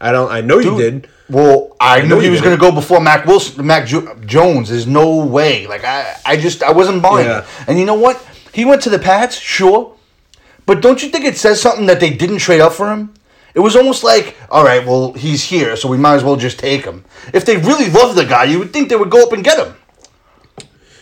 I 0.00 0.12
don't. 0.12 0.30
I 0.30 0.40
know 0.42 0.58
you 0.60 0.76
did. 0.78 1.08
Well, 1.28 1.76
I, 1.80 2.00
know 2.02 2.14
knew 2.16 2.20
he 2.20 2.26
you 2.26 2.30
was 2.30 2.40
did. 2.40 2.46
going 2.46 2.56
to 2.56 2.60
go 2.60 2.70
before 2.72 3.00
Mac 3.00 3.26
Wilson, 3.26 3.66
Mac 3.66 3.86
jo- 3.86 4.14
Jones. 4.24 4.68
There's 4.70 4.86
no 4.86 5.16
way. 5.24 5.66
Like 5.66 5.84
I, 5.84 6.16
I 6.24 6.36
just 6.36 6.62
I 6.62 6.70
wasn't 6.72 7.02
buying 7.02 7.26
Yeah. 7.26 7.40
it. 7.40 7.44
And 7.66 7.78
you 7.78 7.84
know 7.84 7.94
what? 7.94 8.24
He 8.54 8.64
went 8.64 8.80
to 8.82 8.90
the 8.90 8.98
Pats, 8.98 9.36
sure, 9.38 9.92
but 10.66 10.80
don't 10.82 11.02
you 11.02 11.08
think 11.10 11.24
it 11.24 11.36
says 11.36 11.60
something 11.60 11.86
that 11.86 11.98
they 12.00 12.10
didn't 12.10 12.38
trade 12.38 12.60
up 12.60 12.72
for 12.72 12.90
him? 12.92 13.12
It 13.54 13.60
was 13.60 13.74
almost 13.74 14.04
like, 14.04 14.36
all 14.50 14.62
right, 14.64 14.86
well, 14.86 15.12
he's 15.14 15.42
here, 15.44 15.74
so 15.76 15.88
we 15.88 15.96
might 15.96 16.14
as 16.14 16.22
well 16.24 16.36
just 16.36 16.58
take 16.60 16.84
him. 16.84 17.04
If 17.34 17.44
they 17.44 17.56
really 17.56 17.90
love 17.90 18.14
the 18.14 18.24
guy, 18.24 18.44
you 18.44 18.58
would 18.60 18.72
think 18.72 18.88
they 18.88 18.94
would 18.96 19.10
go 19.10 19.22
up 19.24 19.32
and 19.32 19.42
get 19.42 19.58
him. 19.58 19.74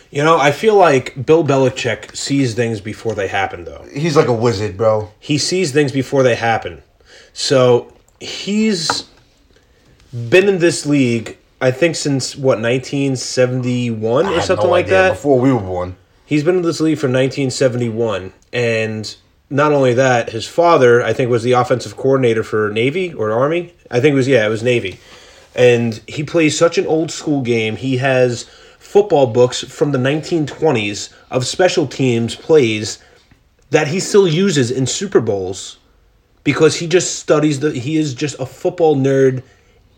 You 0.09 0.23
know, 0.23 0.37
I 0.37 0.51
feel 0.51 0.75
like 0.75 1.25
Bill 1.25 1.43
Belichick 1.43 2.15
sees 2.15 2.53
things 2.53 2.79
before 2.79 3.13
they 3.13 3.27
happen, 3.27 3.65
though. 3.65 3.85
He's 3.93 4.15
like 4.15 4.27
a 4.27 4.33
wizard, 4.33 4.77
bro. 4.77 5.11
He 5.19 5.37
sees 5.37 5.71
things 5.71 5.91
before 5.91 6.23
they 6.23 6.35
happen. 6.35 6.81
So 7.33 7.93
he's 8.19 9.09
been 10.29 10.47
in 10.47 10.59
this 10.59 10.85
league, 10.85 11.37
I 11.59 11.71
think, 11.71 11.95
since 11.95 12.35
what 12.35 12.59
1971 12.59 14.25
I 14.25 14.33
or 14.33 14.41
something 14.41 14.65
no 14.65 14.71
like 14.71 14.87
that. 14.87 15.11
Before 15.11 15.39
we 15.39 15.51
were 15.51 15.59
born. 15.59 15.97
He's 16.25 16.43
been 16.43 16.57
in 16.57 16.61
this 16.61 16.81
league 16.81 16.97
from 16.97 17.11
1971, 17.11 18.33
and 18.51 19.15
not 19.49 19.71
only 19.71 19.93
that, 19.93 20.31
his 20.31 20.45
father, 20.45 21.01
I 21.01 21.13
think, 21.13 21.31
was 21.31 21.43
the 21.43 21.53
offensive 21.53 21.95
coordinator 21.95 22.43
for 22.43 22.69
Navy 22.69 23.13
or 23.13 23.31
Army. 23.31 23.73
I 23.89 24.01
think 24.01 24.13
it 24.13 24.15
was 24.15 24.27
yeah, 24.27 24.45
it 24.45 24.49
was 24.49 24.61
Navy, 24.61 24.99
and 25.55 26.01
he 26.07 26.23
plays 26.23 26.57
such 26.57 26.77
an 26.77 26.85
old 26.85 27.11
school 27.11 27.41
game. 27.41 27.77
He 27.77 27.97
has 27.97 28.45
football 28.79 29.27
books 29.27 29.63
from 29.63 29.91
the 29.91 29.97
1920s 29.97 31.09
of 31.31 31.45
special 31.45 31.87
teams 31.87 32.35
plays 32.35 32.99
that 33.69 33.87
he 33.87 33.99
still 33.99 34.27
uses 34.27 34.71
in 34.71 34.85
Super 34.87 35.19
Bowls 35.19 35.77
because 36.43 36.77
he 36.77 36.87
just 36.87 37.19
studies 37.19 37.59
the. 37.59 37.71
He 37.71 37.97
is 37.97 38.13
just 38.13 38.39
a 38.39 38.45
football 38.45 38.95
nerd 38.95 39.43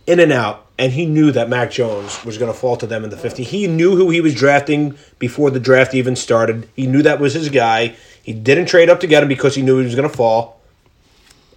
in 0.07 0.19
and 0.19 0.31
out, 0.31 0.65
and 0.79 0.91
he 0.91 1.05
knew 1.05 1.31
that 1.31 1.49
Mac 1.49 1.69
Jones 1.69 2.25
was 2.25 2.39
going 2.39 2.51
to 2.51 2.57
fall 2.57 2.75
to 2.77 2.87
them 2.87 3.03
in 3.03 3.11
the 3.11 3.17
50. 3.17 3.43
He 3.43 3.67
knew 3.67 3.95
who 3.95 4.09
he 4.09 4.21
was 4.21 4.33
drafting 4.33 4.97
before 5.19 5.51
the 5.51 5.59
draft 5.59 5.93
even 5.93 6.15
started. 6.15 6.67
He 6.75 6.87
knew 6.87 7.03
that 7.03 7.19
was 7.19 7.35
his 7.35 7.49
guy. 7.49 7.95
He 8.23 8.33
didn't 8.33 8.65
trade 8.65 8.89
up 8.89 8.99
to 9.01 9.07
get 9.07 9.21
him 9.21 9.29
because 9.29 9.53
he 9.53 9.61
knew 9.61 9.77
he 9.77 9.85
was 9.85 9.93
going 9.95 10.09
to 10.09 10.15
fall. 10.15 10.59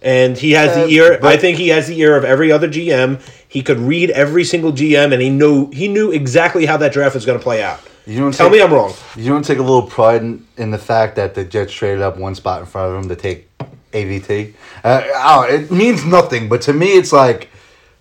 And 0.03 0.37
he 0.37 0.51
has 0.53 0.77
Uh, 0.77 0.85
the 0.87 0.93
ear. 0.93 1.19
but- 1.21 1.33
I 1.33 1.37
think 1.39 1.57
he 1.59 1.69
has 1.69 1.87
the 1.87 1.99
ear 2.01 2.17
of 2.17 2.25
every 2.25 2.51
other 2.53 2.69
GM. 2.69 3.21
He 3.53 3.63
could 3.63 3.79
read 3.79 4.09
every 4.11 4.45
single 4.45 4.73
GM, 4.73 5.13
and 5.13 5.21
he 5.21 5.29
knew 5.29 5.71
he 5.73 5.87
knew 5.87 6.11
exactly 6.11 6.65
how 6.65 6.79
that 6.79 6.91
draft 6.93 7.15
was 7.15 7.27
going 7.27 7.39
to 7.39 7.43
play 7.43 7.63
out. 7.63 7.81
You 8.07 8.19
don't 8.19 8.33
Tell 8.33 8.49
take- 8.49 8.59
me 8.59 8.63
I'm 8.65 8.73
wrong. 8.73 8.95
You 9.15 9.29
don't 9.29 9.45
take 9.45 9.59
a 9.59 9.63
little 9.63 9.83
pride 9.83 10.23
in, 10.23 10.47
in 10.57 10.71
the 10.71 10.79
fact 10.79 11.17
that 11.17 11.35
the 11.35 11.45
Jets 11.45 11.73
traded 11.73 12.01
up 12.01 12.17
one 12.17 12.35
spot 12.35 12.61
in 12.61 12.67
front 12.67 12.93
of 12.97 13.03
him 13.03 13.09
to 13.11 13.15
take 13.15 13.51
AVT. 13.93 14.55
Uh, 14.83 15.03
oh, 15.15 15.43
it 15.49 15.71
means 15.71 16.03
nothing, 16.05 16.49
but 16.49 16.63
to 16.63 16.73
me, 16.73 16.87
it's 16.97 17.13
like, 17.13 17.51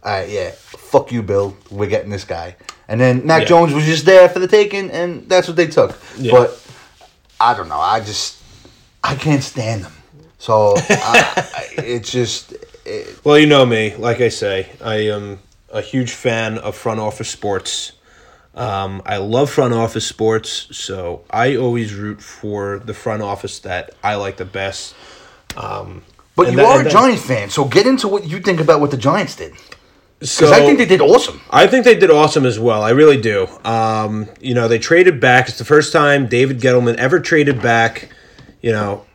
all 0.04 0.12
right, 0.14 0.30
yeah, 0.30 0.52
fuck 0.52 1.12
you, 1.12 1.22
Bill. 1.22 1.56
We're 1.70 1.90
getting 1.90 2.10
this 2.10 2.24
guy. 2.24 2.56
And 2.88 3.00
then 3.00 3.26
Mac 3.28 3.42
Yeah. 3.42 3.48
Jones 3.50 3.74
was 3.74 3.84
just 3.86 4.06
there 4.06 4.30
for 4.30 4.40
the 4.40 4.48
taking, 4.48 4.90
and 4.90 5.28
that's 5.28 5.48
what 5.50 5.58
they 5.58 5.68
took. 5.68 6.00
Yeah. 6.18 6.32
But 6.32 6.66
I 7.42 7.54
don't 7.56 7.68
know. 7.68 7.76
I 7.80 8.00
just 8.00 8.42
I 9.04 9.16
can't 9.16 9.44
stand 9.44 9.84
them. 9.84 9.94
So 10.40 10.76
I, 10.90 11.46
I, 11.78 11.82
it's 11.84 12.10
just 12.10 12.54
it, 12.92 13.20
Well, 13.26 13.38
you 13.40 13.48
know 13.48 13.66
me. 13.66 13.96
Like 13.96 14.22
I 14.22 14.30
say, 14.30 14.70
I 14.84 14.96
am 15.10 15.40
a 15.72 15.82
huge 15.82 16.12
fan 16.12 16.58
of 16.58 16.76
front 16.76 17.00
office 17.00 17.30
sports. 17.30 17.94
Um, 18.54 19.02
I 19.06 19.18
love 19.18 19.50
front 19.50 19.74
office 19.74 20.06
sports, 20.06 20.68
so 20.72 21.24
I 21.30 21.56
always 21.56 21.94
root 21.94 22.22
for 22.22 22.80
the 22.84 22.94
front 22.94 23.22
office 23.22 23.60
that 23.60 23.92
I 24.04 24.16
like 24.16 24.38
the 24.38 24.46
best. 24.46 24.94
Um, 25.56 26.04
But 26.36 26.52
you 26.52 26.58
that- 26.58 26.66
are 26.66 26.82
a 26.82 26.84
that- 26.84 26.92
Giants 26.92 27.24
fan, 27.24 27.50
so 27.50 27.64
get 27.66 27.86
into 27.88 28.08
what 28.08 28.26
you 28.28 28.40
think 28.42 28.60
about 28.60 28.82
what 28.82 28.92
the 28.92 28.98
Giants 28.98 29.36
did. 29.36 29.54
So 30.24 30.52
I 30.54 30.60
think 30.60 30.78
they 30.78 30.86
did 30.86 31.02
awesome. 31.02 31.42
I 31.50 31.66
think 31.66 31.84
they 31.84 31.96
did 31.96 32.12
awesome 32.12 32.46
as 32.46 32.60
well. 32.60 32.84
I 32.84 32.92
really 32.92 33.18
do. 33.20 33.48
Um, 33.66 34.28
you 34.40 34.54
know, 34.54 34.68
they 34.68 34.78
traded 34.78 35.20
back. 35.20 35.50
It's 35.50 35.58
the 35.58 35.66
first 35.66 35.92
time 35.92 36.28
David 36.28 36.60
Gettleman 36.62 36.96
ever 36.98 37.20
traded 37.20 37.60
back. 37.60 38.10
You 38.62 38.72
know, 38.72 39.06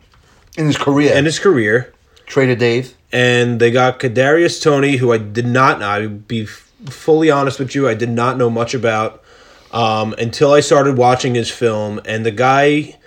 In 0.57 0.65
his 0.65 0.77
career. 0.77 1.13
in 1.13 1.23
his 1.23 1.39
career. 1.39 1.93
Traded 2.25 2.59
Dave. 2.59 2.93
And 3.11 3.59
they 3.59 3.71
got 3.71 3.99
Kadarius 3.99 4.61
Toney, 4.61 4.97
who 4.97 5.13
I 5.13 5.17
did 5.17 5.45
not 5.45 5.79
know. 5.79 5.87
I 5.87 5.99
would 6.01 6.27
be 6.27 6.45
fully 6.45 7.31
honest 7.31 7.59
with 7.59 7.73
you, 7.73 7.87
I 7.87 7.93
did 7.93 8.09
not 8.09 8.37
know 8.37 8.49
much 8.49 8.73
about 8.73 9.23
um, 9.71 10.13
until 10.17 10.53
I 10.53 10.59
started 10.59 10.97
watching 10.97 11.35
his 11.35 11.49
film. 11.49 12.01
And 12.05 12.25
the 12.25 12.31
guy 12.31 12.97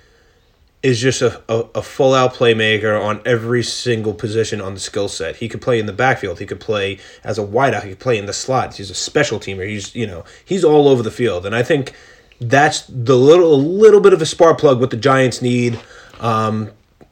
is 0.83 0.99
just 0.99 1.21
a, 1.21 1.43
a, 1.49 1.67
a 1.77 1.83
full 1.83 2.15
out 2.15 2.35
playmaker 2.35 3.03
on 3.03 3.21
every 3.27 3.63
single 3.63 4.15
position 4.15 4.61
on 4.61 4.75
the 4.75 4.81
skill 4.81 5.09
set. 5.09 5.37
He 5.37 5.49
could 5.49 5.61
play 5.61 5.79
in 5.79 5.87
the 5.87 5.93
backfield. 5.93 6.39
He 6.39 6.47
could 6.47 6.61
play 6.61 6.99
as 7.23 7.39
a 7.39 7.43
wideout. 7.43 7.83
He 7.83 7.91
could 7.91 7.99
play 7.99 8.17
in 8.17 8.27
the 8.27 8.33
slots. 8.33 8.79
He's 8.79 8.91
a 8.91 8.95
special 8.95 9.39
teamer. 9.39 9.69
He's 9.69 9.95
you 9.95 10.07
know 10.07 10.25
he's 10.45 10.65
all 10.65 10.89
over 10.89 11.03
the 11.03 11.11
field. 11.11 11.45
And 11.45 11.55
I 11.55 11.63
think 11.63 11.95
that's 12.41 12.83
the 12.89 13.17
little 13.17 13.55
a 13.55 13.57
little 13.57 14.01
bit 14.01 14.15
of 14.15 14.23
a 14.23 14.27
spark 14.27 14.59
plug 14.59 14.81
what 14.81 14.91
the 14.91 14.97
Giants 14.97 15.43
need. 15.43 15.79
Um, 16.19 16.71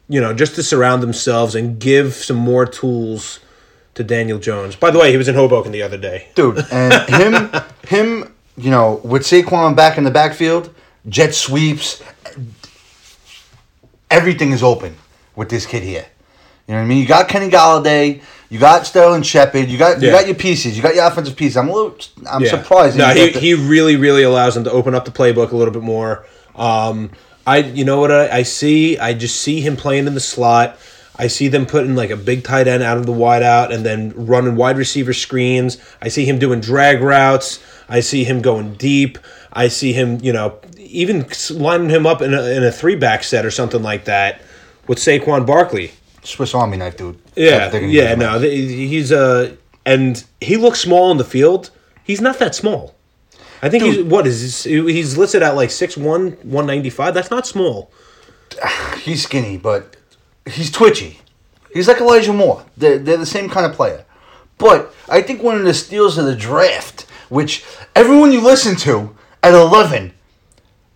you 0.09 0.19
know, 0.19 0.33
just 0.33 0.55
to 0.55 0.63
surround 0.63 1.01
themselves 1.03 1.55
and 1.55 1.79
give 1.79 2.13
some 2.15 2.35
more 2.37 2.65
tools 2.65 3.39
to 3.95 4.03
Daniel 4.03 4.39
Jones. 4.39 4.75
By 4.75 4.91
the 4.91 4.99
way, 4.99 5.11
he 5.11 5.17
was 5.17 5.27
in 5.27 5.35
Hoboken 5.35 5.71
the 5.71 5.83
other 5.83 5.97
day. 5.97 6.27
dude. 6.35 6.65
And 6.71 6.93
him, 7.09 7.51
him, 7.87 8.33
you 8.57 8.71
know, 8.71 8.99
with 9.03 9.21
Saquon 9.23 9.75
back 9.75 9.97
in 9.97 10.03
the 10.03 10.11
backfield, 10.11 10.73
jet 11.07 11.33
sweeps, 11.35 12.01
everything 14.09 14.51
is 14.51 14.63
open 14.63 14.95
with 15.35 15.49
this 15.49 15.65
kid 15.65 15.83
here. 15.83 16.05
You 16.67 16.73
know 16.73 16.79
what 16.81 16.85
I 16.85 16.87
mean? 16.87 16.97
You 16.99 17.07
got 17.07 17.27
Kenny 17.27 17.49
Golladay, 17.49 18.21
you 18.49 18.59
got 18.59 18.85
Sterling 18.85 19.23
Shepard, 19.23 19.69
you 19.69 19.77
got 19.77 20.01
you 20.01 20.07
Yeah. 20.07 20.13
got 20.13 20.25
your 20.27 20.35
pieces, 20.35 20.75
you 20.77 20.83
got 20.83 20.95
your 20.95 21.05
offensive 21.05 21.35
pieces. 21.35 21.57
I'm 21.57 21.69
a 21.69 21.73
little, 21.73 21.97
I'm 22.29 22.43
Yeah. 22.43 22.49
surprised. 22.51 22.97
No, 22.97 23.07
he, 23.09 23.29
the- 23.31 23.39
he 23.39 23.53
really, 23.53 23.95
really 23.95 24.23
allows 24.23 24.53
them 24.55 24.63
to 24.65 24.71
open 24.71 24.93
up 24.95 25.05
the 25.05 25.11
playbook 25.11 25.51
a 25.51 25.55
little 25.55 25.73
bit 25.73 25.83
more. 25.83 26.25
Um, 26.55 27.11
I, 27.49 27.57
you 27.57 27.83
know 27.83 27.99
what 27.99 28.11
I, 28.11 28.29
I 28.29 28.43
see? 28.43 28.99
I 28.99 29.15
just 29.15 29.41
see 29.41 29.59
him 29.59 29.75
playing 29.75 30.05
in 30.05 30.13
the 30.13 30.19
slot. 30.19 30.77
I 31.15 31.25
see 31.25 31.47
them 31.47 31.65
putting 31.65 31.95
like 31.95 32.11
a 32.11 32.15
big 32.15 32.43
tight 32.43 32.67
end 32.67 32.83
out 32.83 32.99
of 32.99 33.07
the 33.07 33.11
wide 33.11 33.41
out 33.41 33.73
and 33.73 33.83
then 33.83 34.13
running 34.15 34.55
wide 34.55 34.77
receiver 34.77 35.13
screens. 35.13 35.77
I 35.99 36.09
see 36.09 36.25
him 36.25 36.37
doing 36.37 36.61
drag 36.61 37.01
routes. 37.01 37.59
I 37.89 38.01
see 38.01 38.23
him 38.23 38.43
going 38.43 38.75
deep. 38.75 39.17
I 39.51 39.67
see 39.67 39.93
him, 39.93 40.19
you 40.21 40.31
know, 40.31 40.59
even 40.77 41.25
lining 41.49 41.89
him 41.89 42.05
up 42.05 42.21
in 42.21 42.35
a, 42.35 42.43
in 42.43 42.63
a 42.63 42.71
three 42.71 42.95
back 42.95 43.23
set 43.23 43.47
or 43.47 43.51
something 43.51 43.81
like 43.81 44.05
that 44.05 44.41
with 44.85 44.99
Saquon 44.99 45.47
Barkley. 45.47 45.91
Swiss 46.23 46.53
Army 46.53 46.77
knife, 46.77 46.97
dude. 46.97 47.17
Yeah, 47.35 47.75
yeah, 47.77 48.13
no, 48.13 48.39
he's 48.39 49.11
uh, 49.11 49.55
and 49.87 50.23
he 50.39 50.55
looks 50.55 50.79
small 50.81 51.09
on 51.09 51.17
the 51.17 51.23
field. 51.23 51.71
He's 52.03 52.21
not 52.21 52.37
that 52.37 52.53
small. 52.53 52.93
I 53.61 53.69
think 53.69 53.83
he's 53.83 54.03
what 54.03 54.25
is 54.25 54.63
he's 54.63 55.17
listed 55.17 55.43
at 55.43 55.55
like 55.55 55.69
6'1", 55.69 55.97
195. 56.45 57.13
That's 57.13 57.31
not 57.31 57.45
small. 57.45 57.91
He's 59.01 59.23
skinny, 59.23 59.57
but 59.57 59.95
he's 60.45 60.71
twitchy. 60.71 61.19
He's 61.73 61.87
like 61.87 61.97
Elijah 62.01 62.33
Moore. 62.33 62.65
They're, 62.75 62.97
they're 62.97 63.17
the 63.17 63.25
same 63.25 63.49
kind 63.49 63.65
of 63.65 63.73
player. 63.73 64.05
But 64.57 64.93
I 65.07 65.21
think 65.21 65.41
one 65.43 65.55
of 65.57 65.63
the 65.63 65.73
steals 65.73 66.17
of 66.17 66.25
the 66.25 66.35
draft, 66.35 67.03
which 67.29 67.63
everyone 67.95 68.31
you 68.31 68.41
listen 68.41 68.75
to 68.77 69.15
at 69.43 69.53
11, 69.53 70.13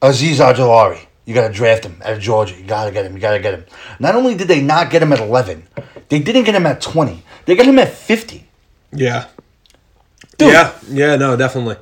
Azeez 0.01 0.35
Ojulari. 0.35 1.05
You 1.25 1.33
got 1.33 1.47
to 1.47 1.53
draft 1.53 1.85
him 1.85 2.01
out 2.03 2.13
of 2.13 2.19
Georgia. 2.19 2.55
You 2.57 2.65
got 2.65 2.85
to 2.85 2.91
get 2.91 3.05
him. 3.05 3.13
You 3.13 3.21
got 3.21 3.31
to 3.31 3.39
get 3.39 3.53
him. 3.53 3.65
Not 3.99 4.15
only 4.15 4.35
did 4.35 4.49
they 4.49 4.61
not 4.61 4.89
get 4.89 5.01
him 5.01 5.13
at 5.13 5.19
11, 5.19 5.63
they 6.09 6.19
didn't 6.19 6.43
get 6.43 6.53
him 6.55 6.65
at 6.65 6.81
20. 6.81 7.23
They 7.45 7.55
got 7.55 7.65
him 7.65 7.79
at 7.79 7.93
50. 7.93 8.45
Yeah, 8.91 9.27
Dude. 10.37 10.51
yeah, 10.51 10.73
yeah. 10.89 11.15
No, 11.15 11.37
definitely. 11.37 11.77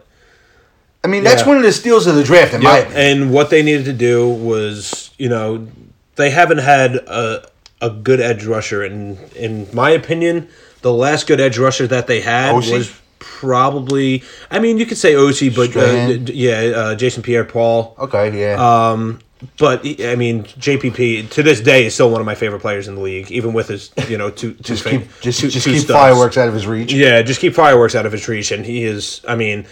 I 1.03 1.07
mean, 1.07 1.23
that's 1.23 1.41
Yeah. 1.41 1.47
one 1.47 1.57
of 1.57 1.63
the 1.63 1.71
steals 1.71 2.05
of 2.07 2.15
the 2.15 2.23
draft, 2.23 2.53
in 2.53 2.61
my 2.63 2.79
opinion. 2.79 3.21
and 3.23 3.31
what 3.31 3.49
they 3.49 3.63
needed 3.63 3.85
to 3.85 3.93
do 3.93 4.29
was, 4.29 5.09
you 5.17 5.29
know, 5.29 5.67
they 6.15 6.29
haven't 6.29 6.59
had 6.59 6.95
a 6.95 7.43
a 7.83 7.89
good 7.89 8.21
edge 8.21 8.45
rusher, 8.45 8.83
and 8.83 9.17
in 9.35 9.67
my 9.73 9.89
opinion, 9.89 10.47
the 10.83 10.93
last 10.93 11.25
good 11.25 11.39
edge 11.41 11.57
rusher 11.57 11.87
that 11.87 12.05
they 12.05 12.21
had 12.21 12.53
Osi? 12.53 12.71
was 12.77 12.91
probably. 13.17 14.23
I 14.51 14.59
mean, 14.59 14.77
you 14.77 14.85
could 14.85 14.97
say 14.99 15.13
Osi, 15.13 15.53
but 15.55 15.75
uh, 15.75 16.31
yeah, 16.31 16.77
uh, 16.77 16.95
Jason 16.95 17.23
Pierre-Paul. 17.23 17.95
Okay, 17.99 18.39
yeah. 18.39 18.57
Um, 18.91 19.19
but 19.57 19.79
I 19.83 20.15
mean, 20.15 20.43
JPP 20.43 21.31
to 21.31 21.41
this 21.41 21.59
day 21.61 21.87
is 21.87 21.95
still 21.95 22.11
one 22.11 22.21
of 22.21 22.25
my 22.27 22.35
favorite 22.35 22.59
players 22.61 22.87
in 22.87 22.93
the 22.93 23.01
league, 23.01 23.31
even 23.31 23.53
with 23.53 23.69
his, 23.69 23.89
you 24.07 24.17
know, 24.19 24.29
two 24.29 24.53
two 24.53 24.75
just 24.75 24.85
keep, 24.85 25.01
just, 25.21 25.39
two- 25.39 25.49
just 25.49 25.65
two 25.65 25.73
keep 25.73 25.87
fireworks 25.87 26.37
out 26.37 26.47
of 26.47 26.53
his 26.53 26.67
reach. 26.67 26.93
Yeah, 26.93 27.23
just 27.23 27.41
keep 27.41 27.55
fireworks 27.55 27.95
out 27.95 28.05
of 28.05 28.11
his 28.11 28.27
reach, 28.27 28.51
and 28.51 28.63
he 28.63 28.83
is. 28.83 29.21
I 29.27 29.35
mean, 29.35 29.65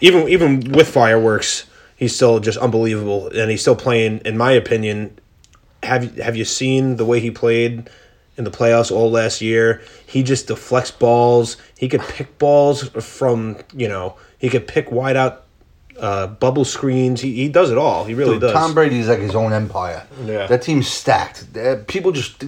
even 0.00 0.28
even 0.28 0.60
with 0.72 0.88
fireworks, 0.88 1.66
he's 1.96 2.14
still 2.14 2.40
just 2.40 2.58
unbelievable, 2.58 3.28
and 3.28 3.50
he's 3.50 3.60
still 3.60 3.76
playing. 3.76 4.18
In 4.24 4.36
my 4.36 4.52
opinion, 4.52 5.18
have 5.82 6.04
you 6.04 6.22
have 6.22 6.36
you 6.36 6.44
seen 6.44 6.96
the 6.96 7.04
way 7.04 7.20
he 7.20 7.30
played 7.30 7.88
in 8.36 8.44
the 8.44 8.50
playoffs 8.50 8.90
all 8.90 9.10
last 9.10 9.40
year? 9.40 9.82
He 10.06 10.22
just 10.22 10.46
deflects 10.46 10.90
balls. 10.90 11.56
He 11.78 11.88
could 11.88 12.02
pick 12.02 12.38
balls 12.38 12.88
from 12.88 13.56
you 13.74 13.88
know. 13.88 14.16
He 14.38 14.48
could 14.48 14.68
pick 14.68 14.90
wide 14.92 15.16
out 15.16 15.44
uh, 15.98 16.28
bubble 16.28 16.64
screens. 16.64 17.20
He, 17.20 17.34
he 17.34 17.48
does 17.48 17.70
it 17.72 17.78
all. 17.78 18.04
He 18.04 18.14
really 18.14 18.34
Dude, 18.34 18.42
does. 18.42 18.52
Tom 18.52 18.72
Brady's 18.72 19.08
like 19.08 19.18
his 19.18 19.34
own 19.34 19.52
empire. 19.52 20.06
Yeah. 20.24 20.46
That 20.46 20.62
team's 20.62 20.86
stacked. 20.86 21.56
Uh, 21.56 21.76
People 21.88 22.12
just 22.12 22.38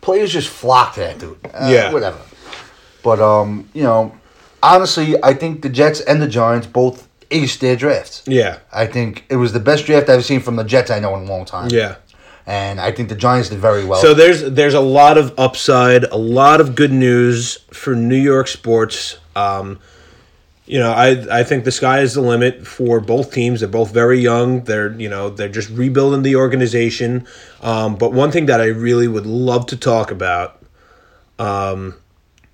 players 0.00 0.32
just 0.32 0.48
flock 0.48 0.94
to 0.94 1.00
that 1.00 1.18
dude. 1.18 1.38
Uh, 1.44 1.68
Yeah. 1.70 1.92
Whatever. 1.92 2.20
But 3.02 3.18
um, 3.20 3.68
you 3.74 3.82
know, 3.82 4.14
honestly, 4.62 5.22
I 5.22 5.34
think 5.34 5.62
the 5.62 5.68
Jets 5.68 6.00
and 6.00 6.20
the 6.20 6.28
Giants 6.28 6.66
both 6.66 7.08
aced 7.30 7.60
their 7.60 7.76
drafts. 7.76 8.22
yeah, 8.26 8.58
I 8.72 8.86
think 8.86 9.24
it 9.28 9.36
was 9.36 9.52
the 9.52 9.60
best 9.60 9.86
draft 9.86 10.08
I've 10.08 10.24
seen 10.24 10.40
from 10.40 10.56
the 10.56 10.64
Jets 10.64 10.90
I 10.90 10.98
know 10.98 11.14
in 11.16 11.22
a 11.22 11.30
long 11.30 11.44
time. 11.44 11.70
yeah. 11.70 11.96
And 12.46 12.80
I 12.80 12.90
think 12.90 13.10
the 13.10 13.14
Giants 13.14 13.50
did 13.50 13.60
very 13.60 13.84
well. 13.84 14.00
So 14.00 14.12
there's 14.12 14.42
there's 14.42 14.74
a 14.74 14.80
lot 14.80 15.18
of 15.18 15.38
upside, 15.38 16.04
a 16.04 16.16
lot 16.16 16.60
of 16.60 16.74
good 16.74 16.90
news 16.90 17.58
for 17.70 17.94
New 17.94 18.16
York 18.16 18.48
sports. 18.48 19.18
Um, 19.36 19.78
you 20.66 20.78
know, 20.78 20.90
I 20.90 21.40
I 21.40 21.44
think 21.44 21.64
the 21.64 21.70
sky 21.70 22.00
is 22.00 22.14
the 22.14 22.22
limit 22.22 22.66
for 22.66 22.98
both 22.98 23.32
teams. 23.32 23.60
They're 23.60 23.68
both 23.68 23.92
very 23.92 24.18
young. 24.18 24.64
They're 24.64 24.92
you 24.98 25.08
know 25.08 25.30
they're 25.30 25.48
just 25.48 25.70
rebuilding 25.70 26.22
the 26.22 26.34
organization. 26.36 27.26
Um, 27.60 27.94
but 27.94 28.12
one 28.12 28.32
thing 28.32 28.46
that 28.46 28.60
I 28.60 28.66
really 28.66 29.06
would 29.06 29.26
love 29.26 29.66
to 29.66 29.76
talk 29.76 30.10
about 30.10 30.60
um, 31.38 31.94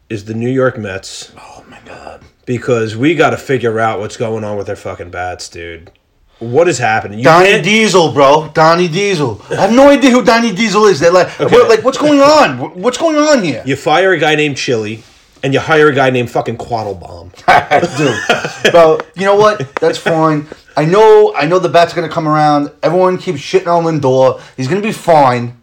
is 0.09 0.25
the 0.27 0.35
New 0.35 0.51
York 0.51 0.79
Mets 0.79 1.33
oh 1.39 1.65
my 1.69 1.79
god. 1.85 2.23
because 2.45 2.97
we 2.97 3.15
got 3.15 3.31
to 3.31 3.37
figure 3.37 3.79
out 3.81 3.99
what's 4.01 4.17
going 4.17 4.45
on 4.45 4.57
with 4.57 4.67
their 4.67 4.77
fucking 4.77 5.11
bats, 5.11 5.49
dude. 5.49 5.91
What 6.39 6.69
is 6.69 6.79
happening? 6.79 7.19
You 7.19 7.25
Donnie 7.25 7.47
can't- 7.51 7.65
Diesel, 7.65 8.13
bro. 8.13 8.51
Donnie 8.53 8.89
Diesel. 8.89 9.41
I 9.51 9.55
have 9.63 9.73
no 9.73 9.89
idea 9.89 10.11
who 10.11 10.23
Donnie 10.23 10.55
Diesel 10.55 10.85
is. 10.85 11.01
They're 11.01 11.11
like, 11.11 11.29
what, 11.41 11.69
like, 11.69 11.83
what's 11.83 11.97
going 11.99 12.21
on? 12.21 12.79
What's 12.81 12.99
going 12.99 13.17
on 13.17 13.43
here? 13.43 13.63
you 13.65 13.75
fire 13.75 14.13
a 14.13 14.19
guy 14.19 14.35
named 14.35 14.59
Chili, 14.59 15.03
and 15.43 15.55
you 15.55 15.61
hire 15.61 15.89
a 15.89 15.95
guy 15.95 16.11
named 16.11 16.31
fucking 16.31 16.59
Quattlebaum. 16.59 17.33
Dude, 18.63 18.71
bro, 18.73 18.99
you 19.15 19.25
know 19.25 19.37
what? 19.37 19.75
That's 19.77 19.97
fine. 19.99 20.47
I 20.77 20.85
know, 20.85 21.35
I 21.35 21.47
know 21.47 21.59
the 21.59 21.71
bat's 21.71 21.95
are 21.95 21.97
gonna 21.97 22.11
come 22.13 22.29
around. 22.29 22.71
Everyone 22.83 23.17
keeps 23.17 23.39
shitting 23.41 23.67
on 23.69 23.85
Lindor. 23.85 24.39
He's 24.59 24.69
gonna 24.69 24.83
be 24.83 24.93
fine. 24.93 25.59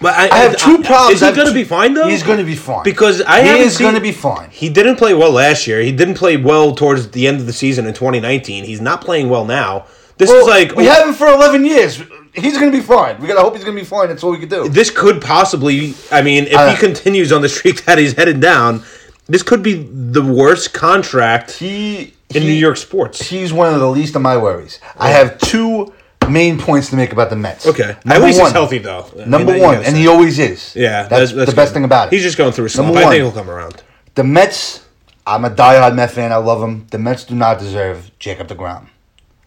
But 0.00 0.14
I, 0.14 0.28
I 0.30 0.38
have 0.40 0.56
two 0.56 0.82
problems. 0.82 1.20
Is 1.22 1.28
he 1.28 1.34
going 1.34 1.48
to 1.48 1.54
be 1.54 1.64
fine 1.64 1.94
though? 1.94 2.08
He's 2.08 2.22
gonna 2.22 2.44
be 2.44 2.54
fine 2.54 2.84
because 2.84 3.22
I 3.22 3.42
he 3.42 3.48
is 3.60 3.76
seen- 3.76 3.86
gonna 3.86 4.00
be 4.00 4.12
fine. 4.12 4.50
He 4.50 4.68
didn't 4.68 4.96
play 4.96 5.14
well 5.14 5.32
last 5.32 5.66
year. 5.66 5.80
He 5.80 5.90
didn't 5.92 6.14
play 6.14 6.36
well 6.36 6.74
towards 6.74 7.10
the 7.10 7.26
end 7.26 7.40
of 7.40 7.46
the 7.46 7.52
season 7.52 7.86
in 7.86 7.94
2019. 7.94 8.64
He's 8.64 8.80
not 8.80 9.00
playing 9.00 9.28
well 9.30 9.44
now. 9.44 9.86
This 10.18 10.28
Well, 10.28 10.40
is 10.42 10.46
like 10.46 10.76
we 10.76 10.84
have 10.84 11.08
him 11.08 11.14
for 11.14 11.28
eleven 11.28 11.64
years. 11.64 12.02
He's 12.34 12.58
gonna 12.58 12.70
be 12.70 12.80
fine. 12.82 13.18
We 13.20 13.26
gotta 13.26 13.40
hope 13.40 13.56
he's 13.56 13.64
gonna 13.64 13.78
be 13.80 13.84
fine. 13.86 14.08
That's 14.08 14.22
all 14.22 14.30
we 14.32 14.38
can 14.38 14.48
do. 14.50 14.68
this 14.68 14.90
could 14.90 15.20
possibly. 15.22 15.94
I 16.12 16.20
mean, 16.22 16.44
if 16.44 16.54
Uh, 16.54 16.70
he 16.70 16.76
continues 16.76 17.32
on 17.32 17.40
the 17.42 17.48
streak 17.48 17.84
that 17.86 17.96
he's 17.98 18.12
headed 18.12 18.38
down, 18.40 18.82
this 19.28 19.42
could 19.42 19.62
be 19.62 19.88
the 19.90 20.22
worst 20.22 20.72
contract 20.74 21.52
He 21.52 22.12
in 22.34 22.42
he- 22.42 22.48
New 22.48 22.54
York 22.54 22.76
sports. 22.76 23.28
He's 23.28 23.52
one 23.52 23.72
of 23.72 23.80
the 23.80 23.88
least 23.90 24.14
of 24.14 24.20
my 24.22 24.36
worries. 24.36 24.78
I 24.98 25.08
have 25.10 25.38
two 25.38 25.92
main 26.30 26.58
points 26.58 26.90
to 26.90 26.96
make 26.96 27.12
about 27.12 27.30
the 27.30 27.36
Mets. 27.36 27.66
Okay, 27.66 27.90
at 27.90 28.06
Number 28.06 28.26
least 28.26 28.38
one, 28.38 28.46
he's 28.48 28.52
healthy 28.52 28.78
though. 28.78 29.06
I 29.20 29.24
Number 29.24 29.56
you 29.56 29.62
one, 29.62 29.84
and 29.84 29.96
he 29.96 30.06
always 30.06 30.38
is. 30.38 30.74
yeah, 30.76 31.08
that's, 31.08 31.32
the 31.32 31.44
best 31.46 31.56
good. 31.56 31.68
thing 31.74 31.84
about 31.84 32.08
it. 32.08 32.12
He's 32.14 32.22
just 32.22 32.38
going 32.38 32.52
through 32.52 32.66
a 32.66 32.68
slump. 32.68 32.86
Number 32.88 33.00
I 33.00 33.04
one. 33.04 33.12
think 33.12 33.22
he'll 33.22 33.32
come 33.32 33.50
around. 33.50 33.82
The 34.14 34.24
Mets, 34.24 34.86
I'm 35.26 35.44
a 35.44 35.50
diehard 35.50 35.94
Met 35.94 36.10
fan. 36.10 36.32
I 36.32 36.36
love 36.36 36.60
them. 36.60 36.86
The 36.90 36.98
Mets 36.98 37.24
do 37.24 37.34
not 37.34 37.58
deserve 37.58 38.10
Jacob 38.18 38.48
DeGrom. 38.48 38.86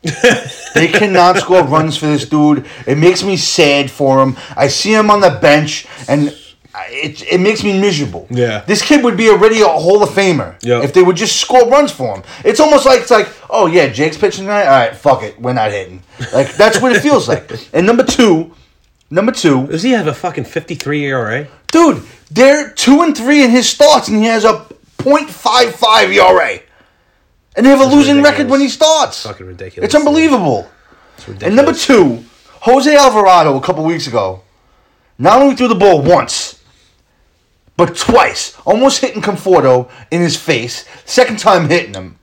they 0.75 0.87
cannot 0.89 1.37
score 1.37 1.63
runs 1.63 1.95
for 1.95 2.07
this 2.07 2.27
dude. 2.27 2.65
It 2.85 2.97
makes 2.97 3.23
me 3.23 3.37
sad 3.37 3.89
for 3.89 4.21
him. 4.21 4.35
I 4.57 4.67
see 4.67 4.93
him 4.93 5.09
on 5.09 5.21
the 5.21 5.29
bench, 5.41 5.87
and 6.09 6.35
it, 6.75 7.21
it 7.31 7.39
makes 7.39 7.63
me 7.63 7.79
miserable. 7.79 8.27
Yeah. 8.29 8.65
This 8.65 8.81
kid 8.81 9.03
would 9.03 9.15
be 9.15 9.29
already 9.29 9.61
a 9.61 9.67
Hall 9.67 10.03
of 10.03 10.09
Famer 10.09 10.55
Yeah. 10.61 10.81
if 10.83 10.91
they 10.93 11.03
would 11.03 11.15
just 11.15 11.37
score 11.37 11.69
runs 11.69 11.91
for 11.91 12.15
him. 12.17 12.23
It's 12.43 12.59
almost 12.59 12.85
like 12.85 13.01
it's 13.01 13.11
like, 13.11 13.27
oh 13.53 13.67
yeah, 13.67 13.87
Jake's 13.87 14.17
pitching 14.17 14.45
tonight. 14.45 14.65
All 14.65 14.71
right, 14.71 14.95
fuck 14.95 15.23
it, 15.23 15.39
we're 15.39 15.53
not 15.53 15.71
hitting. 15.71 16.03
Like 16.33 16.53
that's 16.55 16.81
what 16.81 16.91
it 16.91 17.01
feels 17.01 17.29
like. 17.29 17.49
And 17.73 17.85
number 17.87 18.03
two, 18.03 18.53
number 19.09 19.31
two, 19.31 19.67
Does 19.67 19.83
he 19.83 19.91
have 19.91 20.07
a 20.07 20.13
fucking 20.13 20.43
53 20.45 21.05
ERA? 21.05 21.47
Dude, 21.71 22.03
they're 22.29 22.71
two 22.71 23.01
and 23.01 23.15
three 23.15 23.43
in 23.43 23.51
his 23.51 23.69
starts, 23.69 24.07
and 24.09 24.17
he 24.17 24.25
has 24.25 24.43
a 24.43 24.65
.55 24.97 26.13
ERA. 26.13 26.59
And 27.55 27.65
they 27.65 27.69
have 27.69 27.81
a 27.81 27.83
losing 27.85 28.17
ridiculous. 28.17 28.31
record 28.31 28.49
when 28.49 28.61
he 28.61 28.67
starts. 28.69 29.23
Fucking 29.23 29.45
ridiculous. 29.45 29.85
It's 29.85 29.95
unbelievable. 29.95 30.69
It's 31.17 31.27
ridiculous. 31.27 31.47
And 31.47 31.55
number 31.55 31.73
two, 31.73 32.25
Jose 32.61 32.95
Alvarado 32.95 33.55
a 33.57 33.61
couple 33.61 33.83
weeks 33.83 34.07
ago, 34.07 34.41
not 35.19 35.41
only 35.41 35.55
threw 35.55 35.67
the 35.67 35.75
ball 35.75 36.01
once, 36.01 36.61
but 37.77 37.95
twice, 37.95 38.57
almost 38.65 39.01
hitting 39.01 39.21
Conforto 39.21 39.89
in 40.11 40.21
his 40.21 40.35
face. 40.35 40.85
Second 41.05 41.37
time 41.39 41.69
hitting 41.69 41.93
him. 41.93 42.17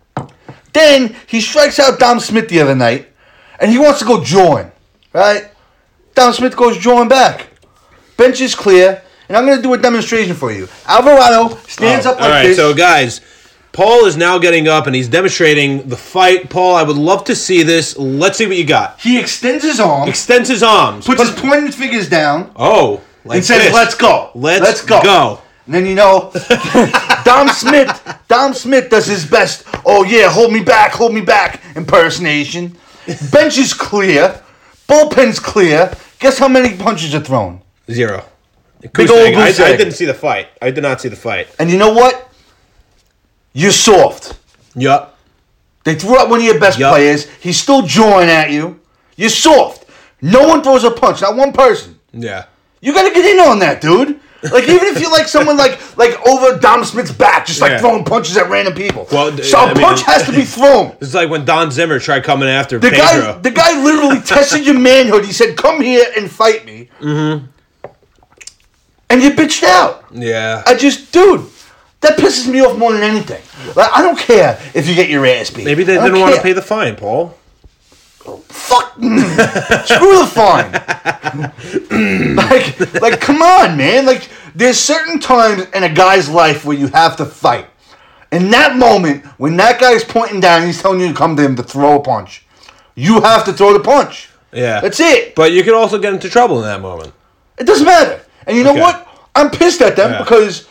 Then 0.72 1.16
he 1.26 1.40
strikes 1.40 1.78
out 1.78 1.98
Dom 1.98 2.20
Smith 2.20 2.48
the 2.48 2.60
other 2.60 2.74
night, 2.74 3.08
and 3.58 3.70
he 3.70 3.78
wants 3.78 3.98
to 4.00 4.04
go 4.04 4.22
join. 4.22 4.70
Right? 5.12 5.50
Dom 6.14 6.32
Smith 6.32 6.56
goes 6.56 6.76
join 6.78 7.08
back. 7.08 7.46
Bench 8.16 8.40
is 8.40 8.54
clear, 8.54 9.02
and 9.28 9.36
I'm 9.36 9.46
going 9.46 9.56
to 9.56 9.62
do 9.62 9.72
a 9.74 9.78
demonstration 9.78 10.34
for 10.34 10.52
you. 10.52 10.68
Alvarado 10.86 11.56
stands 11.66 12.06
Oh, 12.06 12.10
up 12.12 12.16
like 12.20 12.24
all 12.24 12.30
right, 12.30 12.46
this. 12.48 12.56
so 12.56 12.74
guys, 12.74 13.20
Paul 13.72 14.04
is 14.06 14.16
now 14.16 14.38
getting 14.38 14.68
up 14.68 14.86
and 14.86 14.94
he's 14.94 15.08
demonstrating 15.08 15.88
the 15.88 15.96
fight. 15.96 16.50
Paul, 16.50 16.74
I 16.76 16.82
would 16.82 16.96
love 16.96 17.24
to 17.24 17.34
see 17.36 17.62
this. 17.62 17.96
Let's 17.96 18.36
see 18.38 18.46
what 18.46 18.56
you 18.56 18.64
got. 18.66 19.00
he 19.00 19.18
extends 19.18 19.64
his 19.64 19.80
arm, 19.80 20.08
Extends 20.08 20.48
his 20.48 20.62
arms. 20.62 21.06
puts 21.06 21.20
Put- 21.22 21.30
his 21.32 21.40
pointed 21.40 21.74
fingers 21.74 22.08
down, 22.08 22.50
oh, 22.56 23.00
like 23.24 23.36
and 23.36 23.44
says, 23.44 23.62
this. 23.64 23.72
"Let's 23.74 23.94
go, 23.94 24.30
Let's, 24.34 24.82
go." 24.82 25.02
go. 25.02 25.42
And 25.70 25.76
then 25.76 25.86
you 25.86 25.94
know, 25.94 26.32
Dom 27.24 27.48
Smith, 27.50 28.18
Dom 28.26 28.54
Smith 28.54 28.90
does 28.90 29.06
his 29.06 29.24
best. 29.24 29.64
Oh 29.86 30.02
yeah, 30.02 30.28
hold 30.28 30.52
me 30.52 30.64
back, 30.64 30.90
hold 30.90 31.14
me 31.14 31.20
back. 31.20 31.62
Impersonation. 31.76 32.76
Bench 33.30 33.56
is 33.56 33.72
clear. 33.72 34.42
Bullpen's 34.88 35.38
clear. 35.38 35.94
Guess 36.18 36.38
how 36.38 36.48
many 36.48 36.76
punches 36.76 37.14
are 37.14 37.20
thrown? 37.20 37.62
Zero. 37.88 38.24
Big 38.80 39.08
old. 39.08 39.20
I, 39.36 39.46
I 39.46 39.76
didn't 39.76 39.92
see 39.92 40.06
the 40.06 40.12
fight. 40.12 40.48
I 40.60 40.72
did 40.72 40.82
not 40.82 41.00
see 41.00 41.08
the 41.08 41.14
fight. 41.14 41.46
And 41.60 41.70
you 41.70 41.78
know 41.78 41.92
what? 41.92 42.32
You're 43.52 43.70
soft. 43.70 44.40
Yup. 44.74 45.16
They 45.84 45.94
threw 45.94 46.18
out 46.18 46.28
one 46.28 46.40
of 46.40 46.44
your 46.44 46.58
best 46.58 46.80
Yup. 46.80 46.92
players. 46.92 47.30
He's 47.38 47.60
still 47.60 47.82
jawing 47.82 48.28
at 48.28 48.50
you. 48.50 48.80
You're 49.14 49.30
soft. 49.30 49.88
No 50.20 50.48
one 50.48 50.64
throws 50.64 50.82
a 50.82 50.90
punch. 50.90 51.20
Not 51.20 51.36
one 51.36 51.52
person. 51.52 52.00
Yeah. 52.12 52.46
You 52.80 52.92
gotta 52.92 53.14
get 53.14 53.24
in 53.24 53.38
on 53.38 53.60
that, 53.60 53.80
dude. 53.80 54.19
Like 54.42 54.64
even 54.64 54.86
if 54.88 55.00
you 55.00 55.10
like 55.12 55.28
someone 55.28 55.56
like 55.58 55.78
like 55.98 56.14
over 56.26 56.58
Dom 56.58 56.84
Smith's 56.84 57.12
back, 57.12 57.44
just 57.46 57.60
like 57.60 57.72
Yeah. 57.72 57.78
throwing 57.78 58.04
punches 58.04 58.36
at 58.38 58.48
random 58.48 58.74
people. 58.74 59.06
Well, 59.12 59.30
d- 59.34 59.42
so 59.42 59.58
a 59.58 59.62
I 59.62 59.74
mean- 59.74 59.82
punch 59.84 60.02
has 60.02 60.24
to 60.26 60.32
be 60.32 60.44
thrown. 60.44 60.96
It's 61.00 61.12
like 61.14 61.28
when 61.28 61.44
Don 61.44 61.70
Zimmer 61.70 61.98
tried 61.98 62.24
coming 62.24 62.48
after 62.48 62.78
The 62.78 62.88
Pedro. 62.90 63.32
guy, 63.34 63.38
the 63.38 63.50
guy 63.50 63.82
literally 63.82 64.20
tested 64.24 64.64
your 64.64 64.78
manhood. 64.78 65.24
He 65.26 65.32
said, 65.32 65.56
"Come 65.56 65.80
here 65.82 66.04
and 66.16 66.30
fight 66.30 66.64
me." 66.64 66.88
Mm-hmm. 67.00 67.46
and 69.10 69.22
you 69.22 69.30
bitched 69.32 69.62
out. 69.64 70.04
Yeah. 70.12 70.62
I 70.66 70.74
just, 70.74 71.12
dude, 71.12 71.46
that 72.00 72.16
pisses 72.16 72.46
me 72.50 72.60
off 72.60 72.78
more 72.78 72.92
than 72.92 73.02
anything. 73.02 73.42
Like, 73.76 73.90
I 73.92 74.02
don't 74.02 74.18
care 74.18 74.58
if 74.72 74.88
you 74.88 74.94
get 74.94 75.10
your 75.10 75.26
ass 75.26 75.50
beat. 75.50 75.64
Maybe 75.64 75.82
they 75.84 75.94
I 75.94 75.96
don't 75.96 76.04
didn't 76.06 76.20
want 76.20 76.34
to 76.34 76.40
care. 76.40 76.44
pay 76.44 76.52
the 76.54 76.62
fine, 76.62 76.96
Paul. 76.96 77.36
Fuck, 78.24 78.94
mm, 78.96 79.86
screw 79.86 80.18
the 80.18 80.26
fine. 80.26 80.72
like, 82.36 83.00
like, 83.00 83.20
come 83.20 83.40
on, 83.42 83.76
man. 83.76 84.04
Like, 84.06 84.28
there's 84.54 84.78
certain 84.78 85.18
times 85.18 85.62
in 85.74 85.82
a 85.84 85.88
guy's 85.92 86.28
life 86.28 86.64
where 86.64 86.76
you 86.76 86.88
have 86.88 87.16
to 87.16 87.24
fight. 87.24 87.66
In 88.30 88.50
that 88.50 88.76
moment, 88.76 89.24
when 89.38 89.56
that 89.56 89.80
guy's 89.80 90.04
pointing 90.04 90.40
down, 90.40 90.66
he's 90.66 90.80
telling 90.80 91.00
you 91.00 91.08
to 91.08 91.14
come 91.14 91.34
to 91.36 91.42
him 91.42 91.56
to 91.56 91.62
throw 91.62 91.96
a 91.96 92.00
punch. 92.02 92.44
You 92.94 93.20
have 93.22 93.44
to 93.46 93.52
throw 93.52 93.72
the 93.72 93.80
punch. 93.80 94.28
Yeah. 94.52 94.80
That's 94.80 95.00
it. 95.00 95.34
But 95.34 95.52
you 95.52 95.64
can 95.64 95.74
also 95.74 95.98
get 95.98 96.12
into 96.12 96.28
trouble 96.28 96.58
in 96.58 96.64
that 96.64 96.80
moment. 96.80 97.12
It 97.58 97.64
doesn't 97.64 97.86
matter. 97.86 98.20
And 98.46 98.56
you 98.56 98.64
know 98.64 98.72
Okay. 98.72 98.80
what? 98.80 99.06
I'm 99.34 99.50
pissed 99.50 99.80
at 99.80 99.96
them 99.96 100.12
Yeah. 100.12 100.18
because 100.18 100.68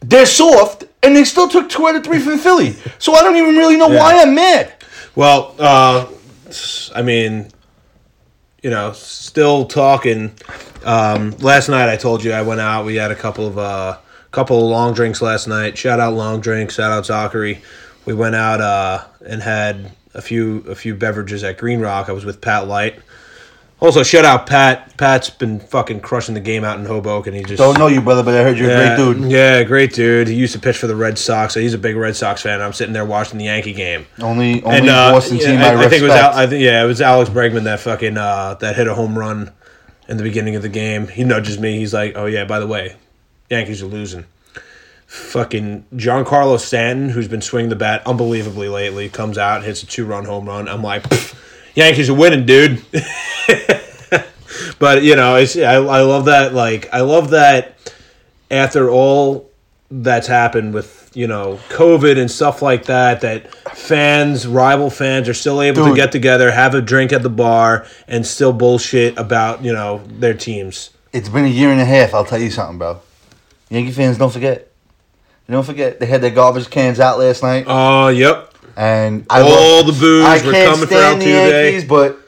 they're 0.00 0.26
soft 0.26 0.84
and 1.02 1.16
they 1.16 1.24
still 1.24 1.48
took 1.48 1.68
two 1.68 1.86
out 1.86 1.94
of 1.96 2.04
three 2.04 2.18
from 2.18 2.38
Philly. 2.38 2.76
So 2.98 3.14
I 3.14 3.22
don't 3.22 3.36
even 3.36 3.56
really 3.56 3.76
know 3.76 3.88
why 3.88 4.18
I'm 4.20 4.34
mad. 4.34 4.74
Well, 5.14 5.54
uh, 5.58 6.06
I 6.94 7.02
mean, 7.02 7.50
you 8.62 8.70
know, 8.70 8.92
still 8.92 9.66
talking. 9.66 10.32
Um, 10.84 11.32
last 11.38 11.68
night 11.68 11.88
I 11.88 11.96
told 11.96 12.24
you 12.24 12.32
I 12.32 12.42
went 12.42 12.60
out. 12.60 12.86
We 12.86 12.96
had 12.96 13.10
a 13.10 13.14
couple 13.14 13.46
of 13.46 13.58
uh, 13.58 13.98
couple 14.30 14.56
of 14.58 14.64
long 14.64 14.94
drinks 14.94 15.20
last 15.20 15.46
night. 15.46 15.76
Shout 15.76 16.00
out 16.00 16.14
long 16.14 16.40
drinks. 16.40 16.76
Shout 16.76 16.90
out 16.90 17.06
Zachary. 17.06 17.62
We 18.06 18.14
went 18.14 18.34
out 18.34 18.60
uh, 18.60 19.04
and 19.26 19.42
had 19.42 19.92
a 20.14 20.22
few 20.22 20.64
a 20.68 20.74
few 20.74 20.94
beverages 20.94 21.44
at 21.44 21.58
Green 21.58 21.80
Rock. 21.80 22.08
I 22.08 22.12
was 22.12 22.24
with 22.24 22.40
Pat 22.40 22.66
Light. 22.66 22.98
Also, 23.82 24.04
shout 24.04 24.24
out 24.24 24.46
Pat. 24.46 24.96
Pat's 24.96 25.28
been 25.28 25.58
fucking 25.58 26.02
crushing 26.02 26.34
the 26.34 26.40
game 26.40 26.62
out 26.62 26.78
in 26.78 26.84
Hoboken. 26.84 27.34
He 27.34 27.42
just 27.42 27.58
Don't 27.58 27.76
know 27.76 27.88
you, 27.88 28.00
brother, 28.00 28.22
but 28.22 28.32
I 28.32 28.44
heard 28.44 28.56
you're 28.56 28.70
yeah, 28.70 28.92
a 28.92 28.96
great 28.96 29.16
dude. 29.18 29.32
Yeah, 29.32 29.62
great 29.64 29.92
dude. 29.92 30.28
He 30.28 30.34
used 30.34 30.52
to 30.52 30.60
pitch 30.60 30.78
for 30.78 30.86
the 30.86 30.94
Red 30.94 31.18
Sox, 31.18 31.54
so 31.54 31.58
he's 31.58 31.74
a 31.74 31.78
big 31.78 31.96
Red 31.96 32.14
Sox 32.14 32.42
fan. 32.42 32.60
I'm 32.60 32.72
sitting 32.72 32.92
there 32.92 33.04
watching 33.04 33.38
the 33.38 33.46
Yankee 33.46 33.72
game. 33.72 34.06
Only 34.20 34.62
only 34.62 34.78
And 34.78 34.88
uh, 34.88 35.10
Boston 35.10 35.38
yeah, 35.38 35.46
team 35.46 35.58
I, 35.58 35.70
I, 35.70 35.84
I 35.84 35.88
think 35.88 36.00
it 36.00 36.04
was 36.04 36.12
Al, 36.12 36.32
I 36.32 36.46
think 36.46 36.62
yeah, 36.62 36.84
it 36.84 36.86
was 36.86 37.00
Alex 37.00 37.28
Bregman 37.28 37.64
that 37.64 37.80
fucking 37.80 38.16
uh, 38.16 38.54
that 38.60 38.76
hit 38.76 38.86
a 38.86 38.94
home 38.94 39.18
run 39.18 39.50
in 40.08 40.16
the 40.16 40.22
beginning 40.22 40.54
of 40.54 40.62
the 40.62 40.68
game. 40.68 41.08
He 41.08 41.24
nudges 41.24 41.58
me. 41.58 41.76
He's 41.78 41.92
like, 41.92 42.12
"Oh 42.14 42.26
yeah, 42.26 42.44
by 42.44 42.60
the 42.60 42.68
way, 42.68 42.94
Yankees 43.50 43.82
are 43.82 43.86
losing." 43.86 44.26
Fucking 45.08 45.86
Giancarlo 45.96 46.60
Stanton, 46.60 47.08
who's 47.08 47.26
been 47.26 47.42
swinging 47.42 47.68
the 47.68 47.76
bat 47.76 48.06
unbelievably 48.06 48.68
lately, 48.68 49.08
comes 49.08 49.36
out 49.38 49.64
hits 49.64 49.82
a 49.82 49.86
two-run 49.86 50.24
home 50.24 50.46
run. 50.46 50.68
I'm 50.68 50.84
like, 50.84 51.02
"Pfft, 51.02 51.34
Yankees 51.74 52.10
are 52.10 52.14
winning, 52.14 52.46
dude. 52.46 52.82
but 54.78 55.02
you 55.02 55.16
know, 55.16 55.36
it's 55.36 55.56
I, 55.56 55.74
I 55.74 56.02
love 56.02 56.26
that. 56.26 56.54
Like, 56.54 56.92
I 56.92 57.00
love 57.00 57.30
that 57.30 57.76
after 58.50 58.90
all 58.90 59.50
that's 59.90 60.26
happened 60.26 60.72
with 60.74 61.10
you 61.14 61.26
know 61.26 61.58
COVID 61.68 62.18
and 62.18 62.30
stuff 62.30 62.62
like 62.62 62.86
that, 62.86 63.20
that 63.22 63.54
fans, 63.76 64.46
rival 64.46 64.90
fans, 64.90 65.28
are 65.28 65.34
still 65.34 65.62
able 65.62 65.84
to 65.86 65.94
get 65.94 66.12
together, 66.12 66.50
have 66.50 66.74
a 66.74 66.80
drink 66.82 67.12
at 67.12 67.22
the 67.22 67.30
bar, 67.30 67.86
and 68.08 68.26
still 68.26 68.52
bullshit 68.52 69.16
about 69.18 69.64
you 69.64 69.72
know 69.72 70.02
their 70.06 70.34
teams. 70.34 70.90
It's 71.12 71.28
been 71.28 71.44
a 71.44 71.48
year 71.48 71.70
and 71.70 71.80
a 71.80 71.84
half. 71.84 72.14
I'll 72.14 72.24
tell 72.24 72.40
you 72.40 72.50
something, 72.50 72.78
bro. 72.78 73.00
Yankee 73.68 73.92
fans, 73.92 74.18
don't 74.18 74.32
forget. 74.32 74.68
Don't 75.50 75.64
forget 75.66 76.00
they 76.00 76.06
had 76.06 76.22
their 76.22 76.30
garbage 76.30 76.70
cans 76.70 76.98
out 76.98 77.18
last 77.18 77.42
night, 77.42 77.64
Oh, 77.66 78.08
yep. 78.08 78.51
And 78.76 79.26
I 79.30 79.40
All 79.42 79.78
love- 79.78 79.86
the 79.86 79.92
booze 79.92 80.24
I 80.24 80.44
were 80.46 80.52
can't 80.52 80.70
coming 80.70 80.86
for 80.88 80.94
Altuve. 80.94 81.50
Yankees, 81.50 81.84
but 81.84 82.18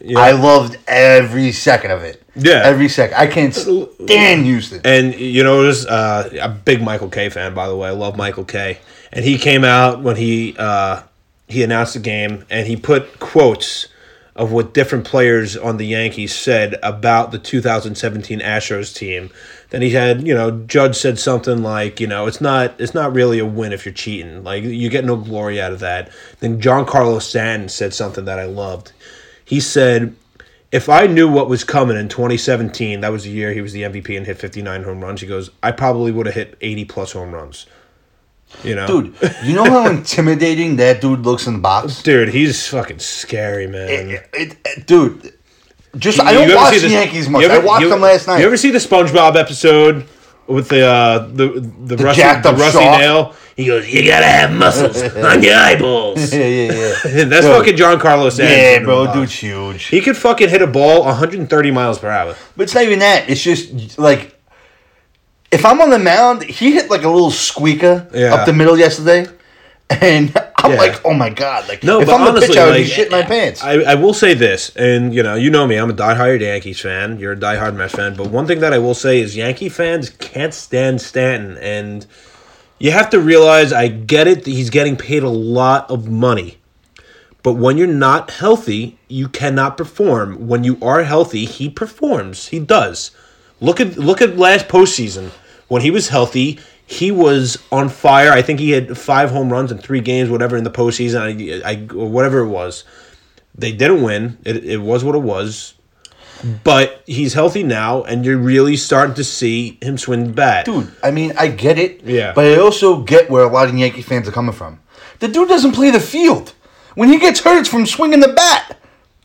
Yeah. 0.00 0.18
I 0.18 0.32
loved 0.32 0.76
every 0.88 1.52
second 1.52 1.90
of 1.92 2.02
it. 2.02 2.22
Yeah. 2.34 2.62
every 2.64 2.88
second. 2.88 3.16
I 3.18 3.26
can't 3.26 3.54
stand 3.54 4.46
Houston. 4.46 4.80
And 4.84 5.14
you 5.14 5.44
know, 5.44 5.58
was 5.58 5.86
uh, 5.86 6.30
a 6.40 6.48
big 6.48 6.80
Michael 6.82 7.08
Kay 7.10 7.28
fan, 7.28 7.52
by 7.54 7.68
the 7.68 7.76
way. 7.76 7.88
I 7.88 7.92
love 7.92 8.16
Michael 8.16 8.44
Kay. 8.44 8.78
And 9.12 9.22
he 9.24 9.36
came 9.36 9.64
out 9.64 10.00
when 10.00 10.16
he 10.16 10.56
uh, 10.58 11.02
he 11.46 11.62
announced 11.62 11.92
the 11.92 12.00
game, 12.00 12.46
and 12.48 12.66
he 12.66 12.76
put 12.76 13.18
quotes 13.20 13.88
of 14.34 14.50
what 14.50 14.72
different 14.72 15.04
players 15.04 15.56
on 15.56 15.76
the 15.76 15.86
Yankees 15.86 16.34
said 16.34 16.78
about 16.82 17.32
the 17.32 17.38
2017 17.38 18.40
Astros 18.40 18.94
team. 18.94 19.30
Then 19.70 19.82
he 19.82 19.90
had, 19.90 20.26
you 20.26 20.34
know, 20.34 20.50
Judge 20.50 20.96
said 20.96 21.18
something 21.18 21.62
like, 21.62 22.00
you 22.00 22.06
know, 22.06 22.26
it's 22.26 22.40
not 22.40 22.80
it's 22.80 22.94
not 22.94 23.14
really 23.14 23.38
a 23.38 23.46
win 23.46 23.72
if 23.72 23.84
you're 23.84 23.92
cheating. 23.92 24.42
Like 24.42 24.64
you 24.64 24.88
get 24.88 25.04
no 25.04 25.16
glory 25.16 25.60
out 25.60 25.72
of 25.72 25.80
that. 25.80 26.10
Then 26.40 26.60
Giancarlo 26.60 27.20
Stanton 27.20 27.68
said 27.68 27.92
something 27.92 28.24
that 28.24 28.38
I 28.38 28.44
loved. 28.44 28.92
He 29.44 29.60
said, 29.60 30.14
if 30.70 30.88
I 30.88 31.06
knew 31.06 31.30
what 31.30 31.50
was 31.50 31.64
coming 31.64 31.98
in 31.98 32.08
2017, 32.08 33.02
that 33.02 33.12
was 33.12 33.24
the 33.24 33.30
year 33.30 33.52
he 33.52 33.60
was 33.60 33.74
the 33.74 33.82
MVP 33.82 34.16
and 34.16 34.24
hit 34.24 34.38
59 34.38 34.84
home 34.84 35.02
runs. 35.02 35.20
He 35.20 35.26
goes, 35.26 35.50
I 35.62 35.72
probably 35.72 36.12
would 36.12 36.24
have 36.24 36.34
hit 36.34 36.56
80 36.62 36.86
plus 36.86 37.12
home 37.12 37.32
runs. 37.32 37.66
You 38.64 38.76
know, 38.76 38.86
Dude, 38.86 39.14
you 39.42 39.54
know 39.54 39.64
how 39.64 39.88
intimidating 39.90 40.76
that 40.76 41.00
dude 41.00 41.20
looks 41.20 41.46
in 41.48 41.54
the 41.54 41.58
box? 41.58 42.02
dude, 42.02 42.28
he's 42.28 42.66
fucking 42.68 43.00
scary, 43.00 43.66
man. 43.66 43.88
It- 43.88 44.28
it- 44.32 44.56
it- 44.64 44.86
dude, 44.86 45.32
just 45.96 46.20
I 46.20 46.30
You 46.32 46.46
don't 46.48 46.54
watch 46.56 46.80
the 46.80 46.88
Yankees 46.88 47.28
much. 47.28 47.42
ever- 47.44 47.54
I 47.54 47.58
watched 47.58 47.82
you- 47.82 47.88
them 47.90 48.00
last 48.00 48.26
night. 48.28 48.38
You 48.38 48.46
ever 48.46 48.56
see 48.56 48.70
the 48.70 48.78
SpongeBob 48.78 49.36
episode 49.36 50.04
with 50.46 50.68
the 50.68 50.86
uh, 50.86 51.18
the 51.32 51.48
the, 51.84 51.96
rusty, 51.96 52.22
the 52.22 52.54
rusty 52.54 52.78
nail? 52.78 53.34
He 53.56 53.66
goes, 53.66 53.86
"You 53.92 54.06
gotta 54.06 54.24
have 54.26 54.50
muscles 54.52 55.02
on 55.16 55.42
your 55.42 55.56
eyeballs." 55.56 56.32
yeah, 56.32 56.46
yeah, 56.46 56.72
yeah. 56.72 57.24
That's 57.24 57.44
Dude. 57.46 57.54
fucking 57.56 57.76
Giancarlo. 57.76 58.38
Yeah, 58.38 58.78
bro, 58.82 59.12
dude's 59.12 59.34
huge. 59.34 59.84
He 59.86 60.00
could 60.00 60.16
fucking 60.16 60.48
hit 60.48 60.62
a 60.62 60.66
ball 60.66 61.04
130 61.04 61.70
miles 61.70 61.98
per 61.98 62.08
hour. 62.08 62.34
But 62.56 62.62
it's 62.64 62.74
not 62.74 62.84
even 62.84 63.00
that. 63.00 63.28
It's 63.28 63.42
just 63.42 63.98
like 63.98 64.31
if 65.52 65.64
I'm 65.64 65.80
on 65.80 65.90
the 65.90 65.98
mound, 65.98 66.42
he 66.44 66.72
hit 66.72 66.90
like 66.90 67.02
a 67.02 67.08
little 67.08 67.30
squeaker 67.30 68.08
Yeah. 68.12 68.34
up 68.34 68.46
the 68.46 68.52
middle 68.52 68.78
yesterday, 68.78 69.26
and 69.90 70.36
I'm 70.56 70.72
Yeah. 70.72 70.78
like, 70.78 71.00
oh 71.04 71.12
my 71.12 71.28
god! 71.30 71.68
Like, 71.68 71.82
No, 71.84 72.00
if 72.00 72.08
I'm 72.08 72.24
the 72.24 72.30
honestly, 72.30 72.48
pitcher, 72.48 72.60
I 72.60 72.64
would 72.64 72.74
like, 72.76 72.84
be 72.84 72.90
shitting 72.90 73.10
my 73.10 73.22
pants. 73.22 73.62
I, 73.62 73.72
I 73.82 73.94
will 73.96 74.14
say 74.14 74.34
this, 74.34 74.72
and 74.76 75.14
you 75.14 75.22
know, 75.22 75.34
you 75.34 75.50
know 75.50 75.66
me, 75.66 75.76
I'm 75.76 75.90
a 75.90 75.94
diehard 75.94 76.40
Yankees 76.40 76.80
fan. 76.80 77.18
You're 77.18 77.32
a 77.32 77.36
diehard 77.36 77.74
Mets 77.76 77.94
fan, 77.94 78.14
but 78.14 78.28
one 78.30 78.46
thing 78.46 78.60
that 78.60 78.72
I 78.72 78.78
will 78.78 78.94
say 78.94 79.20
is 79.20 79.36
Yankee 79.36 79.68
fans 79.68 80.10
can't 80.10 80.54
stand 80.54 81.00
Stanton, 81.00 81.58
and 81.58 82.06
you 82.78 82.90
have 82.90 83.10
to 83.10 83.20
realize, 83.20 83.72
I 83.72 83.88
get 83.88 84.26
it, 84.26 84.44
that 84.44 84.50
he's 84.50 84.70
getting 84.70 84.96
paid 84.96 85.22
a 85.22 85.28
lot 85.28 85.90
of 85.90 86.08
money, 86.08 86.58
but 87.42 87.54
when 87.54 87.76
you're 87.76 87.86
not 87.86 88.30
healthy, 88.30 88.98
you 89.08 89.28
cannot 89.28 89.76
perform. 89.76 90.48
When 90.48 90.64
you 90.64 90.78
are 90.80 91.02
healthy, 91.02 91.44
he 91.44 91.68
performs. 91.68 92.48
He 92.48 92.58
does. 92.58 93.10
Look 93.60 93.80
at 93.80 93.96
look 93.98 94.20
at 94.22 94.36
last 94.38 94.66
postseason 94.68 95.30
when 95.68 95.82
he 95.82 95.90
was 95.90 96.08
healthy. 96.08 96.58
He 96.84 97.10
was 97.10 97.62
on 97.70 97.88
fire. 97.88 98.32
I 98.32 98.42
think 98.42 98.60
he 98.60 98.70
had 98.70 98.98
five 98.98 99.30
home 99.30 99.50
runs 99.50 99.72
in 99.72 99.78
three 99.78 100.00
games, 100.00 100.28
whatever 100.28 100.56
in 100.56 100.64
the 100.64 100.70
postseason. 100.70 101.62
I, 101.64 101.70
I 101.70 101.86
or 101.94 102.08
whatever 102.08 102.40
it 102.40 102.48
was. 102.48 102.84
They 103.54 103.72
didn't 103.72 104.02
win. 104.02 104.38
It, 104.44 104.64
it 104.64 104.78
was 104.78 105.04
what 105.04 105.14
it 105.14 105.22
was. 105.22 105.74
But 106.64 107.02
he's 107.06 107.34
healthy 107.34 107.62
now, 107.62 108.02
and 108.02 108.24
you're 108.24 108.36
really 108.36 108.76
starting 108.76 109.14
to 109.14 109.24
see 109.24 109.78
him 109.80 109.96
swing 109.96 110.26
the 110.26 110.32
bat. 110.32 110.66
dude, 110.66 110.92
I 111.02 111.12
mean, 111.12 111.32
I 111.38 111.46
get 111.46 111.78
it. 111.78 112.02
Yeah. 112.02 112.32
But 112.34 112.46
I 112.46 112.56
also 112.56 113.02
get 113.02 113.30
where 113.30 113.44
a 113.44 113.48
lot 113.48 113.68
of 113.68 113.74
Yankee 113.76 114.02
fans 114.02 114.26
are 114.28 114.32
coming 114.32 114.52
from. 114.52 114.80
The 115.20 115.28
dude 115.28 115.48
doesn't 115.48 115.72
play 115.72 115.90
the 115.90 116.00
field. 116.00 116.54
When 116.94 117.08
he 117.08 117.18
gets 117.18 117.40
hurt, 117.40 117.60
it's 117.60 117.68
from 117.68 117.86
swinging 117.86 118.20
the 118.20 118.32
bat. 118.32 118.76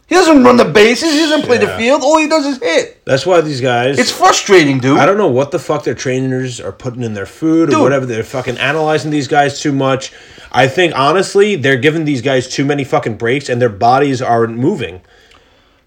He 0.07 0.15
doesn't 0.15 0.41
run 0.43 0.55
the 0.55 0.63
bases. 0.65 1.11
He 1.11 1.19
doesn't 1.19 1.43
play 1.43 1.57
the 1.57 1.67
field. 1.77 2.01
All 2.01 2.17
he 2.17 2.29
does 2.29 2.45
is 2.45 2.57
hit. 2.59 3.03
That's 3.03 3.25
why 3.25 3.41
these 3.41 3.59
guys. 3.59 3.99
It's 3.99 4.11
frustrating, 4.11 4.79
dude. 4.79 4.97
I 4.97 5.05
don't 5.05 5.17
know 5.17 5.27
what 5.27 5.51
the 5.51 5.59
fuck 5.59 5.83
their 5.83 5.95
trainers 5.95 6.61
are 6.61 6.71
putting 6.71 7.03
in 7.03 7.13
their 7.13 7.25
food 7.25 7.67
or 7.69 7.71
Dude. 7.73 7.81
whatever. 7.81 8.05
They're 8.05 8.23
fucking 8.23 8.57
analyzing 8.57 9.11
these 9.11 9.27
guys 9.27 9.59
too 9.59 9.73
much. 9.73 10.13
I 10.49 10.69
think 10.69 10.93
honestly, 10.95 11.57
they're 11.57 11.77
giving 11.77 12.05
these 12.05 12.21
guys 12.21 12.47
too 12.47 12.63
many 12.63 12.85
fucking 12.85 13.17
breaks, 13.17 13.49
and 13.49 13.61
their 13.61 13.67
bodies 13.69 14.21
aren't 14.21 14.57
moving. 14.57 15.01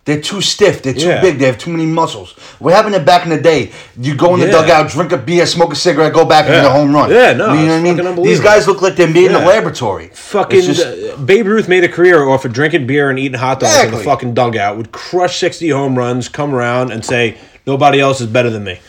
They're 0.06 0.20
too 0.20 0.40
stiff. 0.40 0.82
They're 0.82 0.94
too 0.94 1.08
Yeah. 1.08 1.20
big. 1.20 1.38
They 1.38 1.44
have 1.44 1.58
too 1.58 1.70
many 1.70 1.84
muscles. 1.84 2.32
What 2.58 2.72
happened 2.74 2.94
to 2.94 3.00
back 3.00 3.24
in 3.24 3.30
the 3.30 3.36
day? 3.40 3.70
You 4.00 4.14
go 4.14 4.32
in 4.34 4.40
the 4.40 4.46
Yeah. 4.46 4.52
dugout, 4.52 4.90
drink 4.90 5.12
a 5.12 5.18
beer, 5.18 5.44
smoke 5.46 5.72
a 5.74 5.76
cigarette, 5.76 6.14
go 6.14 6.24
back 6.24 6.46
and 6.46 6.54
Yeah. 6.54 6.62
hit 6.62 6.68
a 6.68 6.72
home 6.72 6.94
run. 6.94 7.10
Yeah, 7.10 7.34
no, 7.34 7.52
you 7.52 7.66
know 7.66 7.78
what 7.80 8.06
I 8.06 8.12
mean. 8.14 8.22
These 8.24 8.40
guys 8.40 8.66
look 8.66 8.80
like 8.80 8.96
they're 8.96 9.06
made 9.06 9.26
in 9.26 9.34
a 9.34 9.44
laboratory. 9.46 10.10
Fucking 10.14 10.62
just- 10.62 10.80
uh, 10.86 11.16
Babe 11.16 11.46
Ruth 11.46 11.68
made 11.68 11.84
a 11.84 11.88
career 11.88 12.26
off 12.28 12.44
of 12.46 12.52
drinking 12.52 12.86
beer 12.86 13.10
and 13.10 13.18
eating 13.18 13.38
hot 13.38 13.60
dogs 13.60 13.76
in 13.84 13.90
the 13.90 13.98
fucking 13.98 14.32
dugout. 14.34 14.76
Would 14.78 14.90
crush 14.90 15.38
sixty 15.38 15.68
home 15.68 15.96
runs, 15.96 16.28
come 16.28 16.54
around 16.54 16.92
and 16.92 17.04
say 17.04 17.36
nobody 17.66 18.00
else 18.00 18.20
is 18.22 18.26
better 18.26 18.48
than 18.50 18.64
me. 18.64 18.80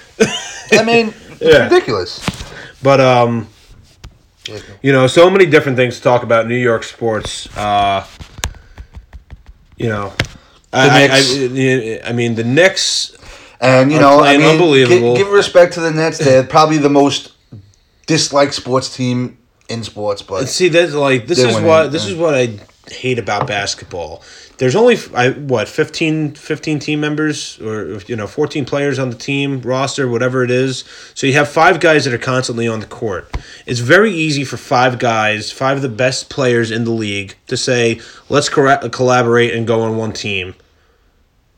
I 0.71 0.83
mean, 0.83 1.13
it's 1.41 1.53
Yeah. 1.53 1.63
ridiculous. 1.65 2.21
But 2.81 3.01
um, 3.01 3.47
you 4.81 4.91
know, 4.93 5.07
so 5.07 5.29
many 5.29 5.45
different 5.45 5.77
things 5.77 5.97
to 5.97 6.01
talk 6.01 6.23
about 6.23 6.47
New 6.47 6.55
York 6.55 6.83
sports. 6.85 7.47
Uh, 7.57 8.03
you 9.77 9.89
know, 9.89 10.13
I, 10.73 11.07
I, 11.07 11.09
I, 11.11 12.09
I 12.09 12.11
mean 12.13 12.35
the 12.35 12.43
Knicks. 12.43 13.17
And 13.59 13.91
you 13.91 13.99
know, 13.99 14.21
I 14.21 14.37
mean, 14.37 14.47
unbelievable. 14.47 15.15
Give, 15.15 15.25
give 15.25 15.33
respect 15.33 15.73
to 15.73 15.81
the 15.81 15.91
Nets. 15.91 16.17
They're 16.17 16.43
probably 16.43 16.79
the 16.79 16.89
most 16.89 17.33
disliked 18.07 18.55
sports 18.55 18.95
team 18.95 19.37
in 19.69 19.83
sports. 19.83 20.23
But 20.23 20.49
See, 20.49 20.69
that's 20.69 20.93
like 20.93 21.27
this 21.27 21.37
is 21.39 21.53
winning, 21.53 21.65
what 21.65 21.91
this 21.91 22.05
yeah. 22.05 22.13
is 22.13 22.17
what 22.17 22.33
I 22.33 22.59
hate 22.91 23.19
about 23.19 23.47
basketball. 23.47 24.21
There's 24.57 24.75
only 24.75 24.97
I 25.15 25.31
what 25.31 25.67
15, 25.67 26.35
15 26.35 26.79
team 26.79 26.99
members 26.99 27.59
or 27.61 27.99
you 28.07 28.15
know 28.15 28.27
14 28.27 28.65
players 28.65 28.99
on 28.99 29.09
the 29.09 29.15
team 29.15 29.61
roster 29.61 30.07
whatever 30.07 30.43
it 30.43 30.51
is. 30.51 30.83
So 31.15 31.27
you 31.27 31.33
have 31.33 31.49
five 31.49 31.79
guys 31.79 32.05
that 32.05 32.13
are 32.13 32.19
constantly 32.19 32.67
on 32.67 32.79
the 32.79 32.85
court. 32.85 33.35
It's 33.65 33.79
very 33.79 34.11
easy 34.11 34.43
for 34.43 34.57
five 34.57 34.99
guys, 34.99 35.51
five 35.51 35.77
of 35.77 35.81
the 35.81 35.89
best 35.89 36.29
players 36.29 36.71
in 36.71 36.83
the 36.83 36.91
league 36.91 37.35
to 37.47 37.57
say, 37.57 37.99
"Let's 38.29 38.49
corra- 38.49 38.91
collaborate 38.91 39.53
and 39.53 39.65
go 39.65 39.81
on 39.81 39.97
one 39.97 40.13
team." 40.13 40.55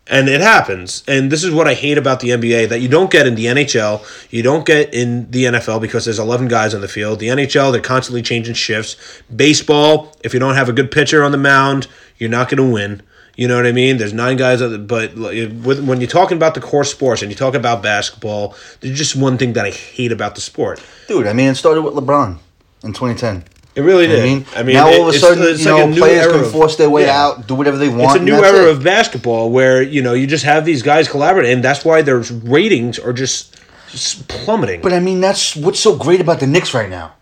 And 0.08 0.28
it 0.28 0.42
happens. 0.42 1.02
And 1.08 1.32
this 1.32 1.46
is 1.46 1.52
what 1.52 1.66
I 1.66 1.76
hate 1.76 1.98
about 1.98 2.20
the 2.20 2.30
NBA 2.30 2.68
that 2.70 2.82
you 2.82 2.90
don't 2.90 3.10
get 3.10 3.26
in 3.26 3.36
the 3.36 3.46
NHL, 3.46 4.06
you 4.32 4.44
don't 4.44 4.66
get 4.66 4.94
in 4.94 5.32
the 5.32 5.46
NFL 5.46 5.80
because 5.80 6.04
there's 6.04 6.20
11 6.20 6.50
guys 6.50 6.74
on 6.74 6.82
the 6.82 6.90
field. 6.90 7.20
The 7.20 7.30
NHL, 7.30 7.72
they're 7.72 7.80
constantly 7.80 8.22
changing 8.22 8.56
shifts. 8.56 8.98
Baseball, 9.34 10.14
if 10.22 10.34
you 10.34 10.42
don't 10.42 10.56
have 10.56 10.68
a 10.68 10.74
good 10.74 10.92
pitcher 10.92 11.24
on 11.24 11.32
the 11.32 11.38
mound, 11.38 11.88
you're 12.18 12.30
not 12.30 12.50
going 12.50 12.58
to 12.58 12.74
win. 12.74 13.02
You 13.36 13.48
know 13.48 13.56
what 13.56 13.66
I 13.66 13.72
mean? 13.72 13.98
There's 13.98 14.14
nine 14.14 14.36
guys, 14.38 14.62
but 14.62 15.16
when 15.16 16.02
you're 16.02 16.10
talking 16.10 16.38
about 16.38 16.54
the 16.54 16.62
core 16.62 16.84
sports 16.84 17.22
and 17.22 17.32
you 17.32 17.36
talk 17.38 17.56
about 17.56 17.82
basketball, 17.82 18.56
there's 18.82 18.98
just 18.98 19.16
one 19.16 19.38
thing 19.38 19.54
that 19.54 19.66
I 19.66 19.72
hate 19.72 20.12
about 20.12 20.36
the 20.36 20.42
sport. 20.42 20.84
Dude, 21.08 21.28
I 21.28 21.34
mean, 21.34 21.48
it 21.48 21.56
started 21.56 21.82
with 21.82 21.96
LeBron 21.96 22.38
in 22.84 22.94
2010. 22.94 23.46
It 23.76 23.82
really 23.82 24.06
did. 24.06 24.20
I 24.20 24.24
mean, 24.24 24.46
I 24.56 24.64
mean, 24.64 24.76
now 24.76 24.88
all 24.88 25.10
of 25.10 25.16
a 25.16 25.18
sudden, 25.18 25.44
it's 25.44 25.66
you 25.66 25.72
like 25.74 25.90
know, 25.90 25.96
players 25.98 26.28
can 26.28 26.46
force 26.52 26.76
their 26.76 26.90
way 26.92 27.06
yeah. 27.06 27.24
out, 27.24 27.48
do 27.48 27.56
whatever 27.56 27.78
they 27.78 27.90
want. 27.90 28.04
It's 28.04 28.22
a 28.22 28.24
new 28.24 28.36
era 28.36 28.68
it. 28.68 28.70
of 28.70 28.84
basketball 28.84 29.50
where 29.50 29.82
you 29.82 30.02
know 30.04 30.14
you 30.14 30.28
just 30.28 30.46
have 30.46 30.64
these 30.64 30.84
guys 30.84 31.08
collaborate, 31.08 31.52
and 31.52 31.64
that's 31.64 31.84
why 31.84 32.04
their 32.04 32.20
ratings 32.20 33.00
are 33.00 33.14
just, 33.14 33.60
just 33.90 34.28
plummeting. 34.28 34.82
But 34.82 34.94
I 34.94 35.00
mean, 35.00 35.22
that's 35.22 35.56
what's 35.56 35.80
so 35.80 35.96
great 35.96 36.22
about 36.22 36.40
the 36.40 36.46
Knicks 36.48 36.74
right 36.76 36.90
now. 36.90 37.14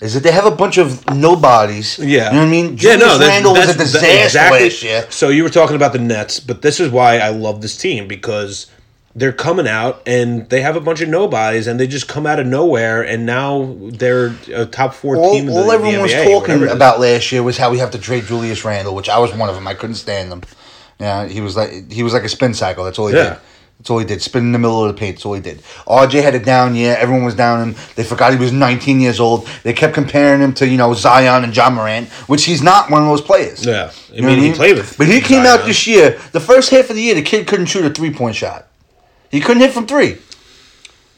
Is 0.00 0.14
that 0.14 0.22
they 0.22 0.30
have 0.30 0.46
a 0.46 0.52
bunch 0.54 0.78
of 0.78 1.04
nobodies. 1.12 1.98
Yeah, 1.98 2.26
You 2.28 2.34
know 2.34 2.38
what 2.38 2.46
I 2.46 2.50
mean? 2.50 2.66
Yeah, 2.70 2.76
Julius 2.76 3.00
no, 3.00 3.18
that- 3.18 3.28
Randle 3.28 3.52
was 3.52 3.64
a 3.64 3.66
that's- 3.72 3.92
disaster 3.92 4.06
that- 4.06 4.24
exactly. 4.24 4.62
last 4.62 4.82
year. 4.84 5.06
So 5.10 5.28
you 5.30 5.42
were 5.42 5.50
talking 5.50 5.74
about 5.74 5.92
the 5.92 5.98
Nets, 5.98 6.38
but 6.38 6.62
this 6.62 6.78
is 6.78 6.88
why 6.90 7.18
I 7.18 7.30
love 7.30 7.62
this 7.62 7.76
team 7.76 8.06
because 8.06 8.66
they're 9.18 9.32
coming 9.32 9.66
out 9.68 10.02
and 10.06 10.48
they 10.48 10.60
have 10.62 10.76
a 10.76 10.80
bunch 10.80 11.00
of 11.00 11.08
nobodies, 11.08 11.66
and 11.66 11.78
they 11.78 11.86
just 11.86 12.08
come 12.08 12.26
out 12.26 12.38
of 12.40 12.46
nowhere, 12.46 13.02
and 13.02 13.26
now 13.26 13.74
they're 13.80 14.34
a 14.54 14.64
top 14.66 14.94
four 14.94 15.16
All, 15.16 15.32
team. 15.34 15.48
In 15.48 15.54
the, 15.54 15.60
all 15.60 15.72
everyone 15.72 16.00
was 16.02 16.12
talking 16.12 16.32
whatever 16.34 16.64
it 16.64 16.68
is. 16.68 16.72
about 16.74 17.00
last 17.00 17.32
year 17.32 17.42
was 17.42 17.56
how 17.58 17.70
we 17.70 17.78
have 17.78 17.90
to 17.92 17.98
trade 17.98 18.24
Julius 18.24 18.64
Randle, 18.64 18.94
which 18.94 19.08
I 19.08 19.18
was 19.18 19.34
one 19.34 19.48
of 19.48 19.54
them. 19.54 19.66
I 19.66 19.74
couldn't 19.74 19.96
stand 19.96 20.30
them. 20.32 20.42
Yeah, 21.00 21.26
he 21.26 21.40
was 21.40 21.56
like 21.56 21.90
he 21.92 22.02
was 22.02 22.12
like 22.12 22.24
a 22.24 22.28
spin 22.28 22.54
cycle. 22.54 22.84
That's 22.84 22.98
all 22.98 23.08
he 23.08 23.16
Yeah. 23.16 23.30
did. 23.30 23.38
That's 23.78 23.90
all 23.90 23.98
he 24.00 24.04
did. 24.04 24.20
Spin 24.20 24.42
in 24.42 24.50
the 24.52 24.58
middle 24.58 24.84
of 24.84 24.92
the 24.92 24.98
paint. 24.98 25.14
That's 25.16 25.24
all 25.26 25.34
he 25.34 25.40
did. 25.40 25.62
RJ 25.86 26.20
had 26.22 26.34
a 26.34 26.40
down 26.40 26.74
year. 26.74 26.96
Everyone 26.98 27.24
was 27.24 27.36
down 27.36 27.60
him. 27.62 27.76
They 27.94 28.02
forgot 28.02 28.32
he 28.32 28.38
was 28.38 28.50
19 28.50 29.00
years 29.00 29.20
old. 29.20 29.46
They 29.62 29.72
kept 29.72 29.94
comparing 29.94 30.40
him 30.40 30.52
to 30.54 30.66
you 30.66 30.76
know 30.76 30.92
Zion 30.94 31.44
and 31.44 31.56
Ja 31.56 31.70
Morant, 31.70 32.08
which 32.26 32.44
he's 32.44 32.60
not 32.62 32.90
one 32.90 33.02
of 33.02 33.08
those 33.08 33.20
players. 33.20 33.64
Yeah, 33.64 33.92
I 34.10 34.14
You 34.16 34.22
know 34.22 34.28
mean 34.28 34.40
he 34.40 34.52
played 34.52 34.76
with, 34.76 34.98
But 34.98 35.06
he 35.06 35.20
came 35.20 35.46
out 35.46 35.64
this 35.64 35.86
year. 35.86 36.18
The 36.32 36.40
first 36.40 36.70
half 36.70 36.90
of 36.90 36.96
the 36.96 37.02
year, 37.02 37.14
the 37.14 37.22
kid 37.22 37.46
couldn't 37.46 37.66
shoot 37.66 37.84
a 37.84 37.90
three 37.90 38.12
point 38.12 38.34
shot. 38.34 38.67
He 39.30 39.40
couldn't 39.40 39.62
hit 39.62 39.72
from 39.72 39.86
three. 39.86 40.18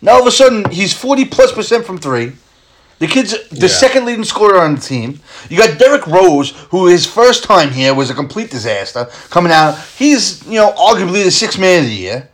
Now 0.03 0.13
all 0.15 0.21
of 0.23 0.27
a 0.27 0.31
sudden, 0.31 0.71
he's 0.71 0.93
forty 0.95 1.25
plus 1.25 1.53
percent 1.53 1.85
from 1.85 1.99
three. 1.99 2.33
The 2.99 3.07
kid's 3.07 3.33
the 3.51 3.67
Yeah. 3.67 3.69
second 3.69 4.05
leading 4.05 4.25
scorer 4.25 4.61
on 4.61 4.75
the 4.75 4.81
team. 4.81 5.21
You 5.49 5.57
got 5.57 5.79
Derrick 5.79 6.07
Rose, 6.07 6.53
who 6.71 6.87
his 6.87 7.07
first 7.07 7.45
time 7.45 7.71
here 7.71 7.95
was 7.95 8.11
a 8.11 8.15
complete 8.15 8.51
disaster. 8.51 9.09
Coming 9.31 9.53
out, 9.53 9.79
he's 9.99 10.43
you 10.47 10.57
know 10.61 10.73
arguably 10.73 11.25
the 11.25 11.31
sixth 11.31 11.59
man 11.59 11.81
of 11.85 11.87
the 11.87 11.95
year. 11.95 12.29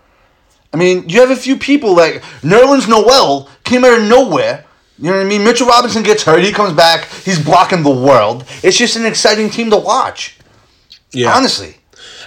I 0.72 0.76
mean, 0.76 1.08
you 1.08 1.20
have 1.20 1.30
a 1.30 1.36
few 1.36 1.56
people 1.56 1.94
like 1.94 2.22
Nerlens 2.42 2.88
Noel 2.88 3.48
came 3.64 3.84
out 3.84 3.98
of 3.98 4.04
nowhere. 4.04 4.64
You 4.98 5.10
know 5.10 5.16
what 5.18 5.26
I 5.26 5.28
mean? 5.28 5.44
Mitchell 5.44 5.66
Robinson 5.68 6.02
gets 6.02 6.22
hurt. 6.24 6.42
He 6.42 6.52
comes 6.52 6.72
back. 6.72 7.06
He's 7.24 7.38
blocking 7.42 7.82
the 7.82 7.90
world. 7.90 8.44
It's 8.62 8.76
just 8.78 8.96
an 8.96 9.04
exciting 9.06 9.50
team 9.50 9.70
to 9.70 9.76
watch. 9.76 10.36
Yeah, 11.12 11.32
Honestly. 11.34 11.76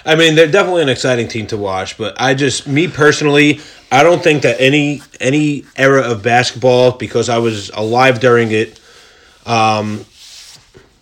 I 0.04 0.14
mean, 0.14 0.34
they're 0.34 0.50
definitely 0.50 0.82
an 0.82 0.88
exciting 0.88 1.28
team 1.28 1.46
to 1.48 1.56
watch, 1.56 1.98
but 1.98 2.20
I 2.20 2.34
just, 2.34 2.66
me 2.66 2.88
personally, 2.88 3.60
I 3.92 4.02
don't 4.02 4.22
think 4.22 4.42
that 4.42 4.60
any 4.60 5.02
any 5.20 5.64
era 5.76 6.02
of 6.02 6.22
basketball, 6.22 6.92
because 6.92 7.28
I 7.28 7.38
was 7.38 7.70
alive 7.70 8.20
during 8.20 8.52
it. 8.52 8.80
Um, 9.46 10.04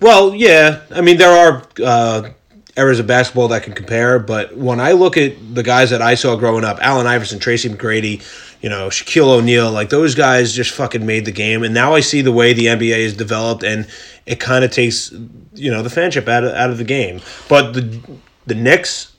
well, 0.00 0.34
yeah, 0.34 0.82
I 0.90 1.00
mean, 1.00 1.18
there 1.18 1.30
are 1.30 1.62
uh, 1.84 2.30
eras 2.76 3.00
of 3.00 3.06
basketball 3.06 3.48
that 3.48 3.64
can 3.64 3.74
compare, 3.74 4.18
but 4.18 4.56
when 4.56 4.80
I 4.80 4.92
look 4.92 5.16
at 5.16 5.54
the 5.54 5.62
guys 5.62 5.90
that 5.90 6.00
I 6.00 6.14
saw 6.14 6.36
growing 6.36 6.64
up, 6.64 6.78
Allen 6.80 7.06
Iverson, 7.06 7.40
Tracy 7.40 7.68
McGrady, 7.68 8.22
you 8.62 8.68
know, 8.68 8.88
Shaquille 8.88 9.38
O'Neal, 9.38 9.70
like 9.70 9.90
those 9.90 10.14
guys 10.14 10.52
just 10.52 10.70
fucking 10.72 11.04
made 11.04 11.24
the 11.24 11.32
game, 11.32 11.62
and 11.64 11.74
now 11.74 11.94
I 11.94 12.00
see 12.00 12.22
the 12.22 12.32
way 12.32 12.52
the 12.52 12.66
NBA 12.66 12.98
is 12.98 13.16
developed, 13.16 13.64
and 13.64 13.86
it 14.24 14.40
kind 14.40 14.64
of 14.64 14.70
takes, 14.70 15.12
you 15.54 15.70
know, 15.70 15.82
the 15.82 15.90
fanship 15.90 16.28
out 16.28 16.44
of 16.44 16.54
out 16.54 16.70
of 16.70 16.78
the 16.78 16.84
game, 16.84 17.20
but 17.48 17.72
the 17.72 18.00
the 18.48 18.54
Knicks, 18.54 19.12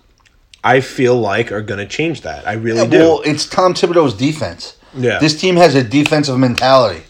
I 0.63 0.81
feel 0.81 1.15
like 1.15 1.51
are 1.51 1.61
going 1.61 1.79
to 1.79 1.85
change 1.85 2.21
that. 2.21 2.47
I 2.47 2.53
really 2.53 2.87
do. 2.87 2.97
Well, 2.97 3.21
it's 3.25 3.45
Tom 3.45 3.73
Thibodeau's 3.73 4.13
defense. 4.13 4.75
Yeah. 4.95 5.19
This 5.19 5.39
team 5.39 5.55
has 5.55 5.75
a 5.75 5.83
defensive 5.83 6.37
mentality. 6.37 7.03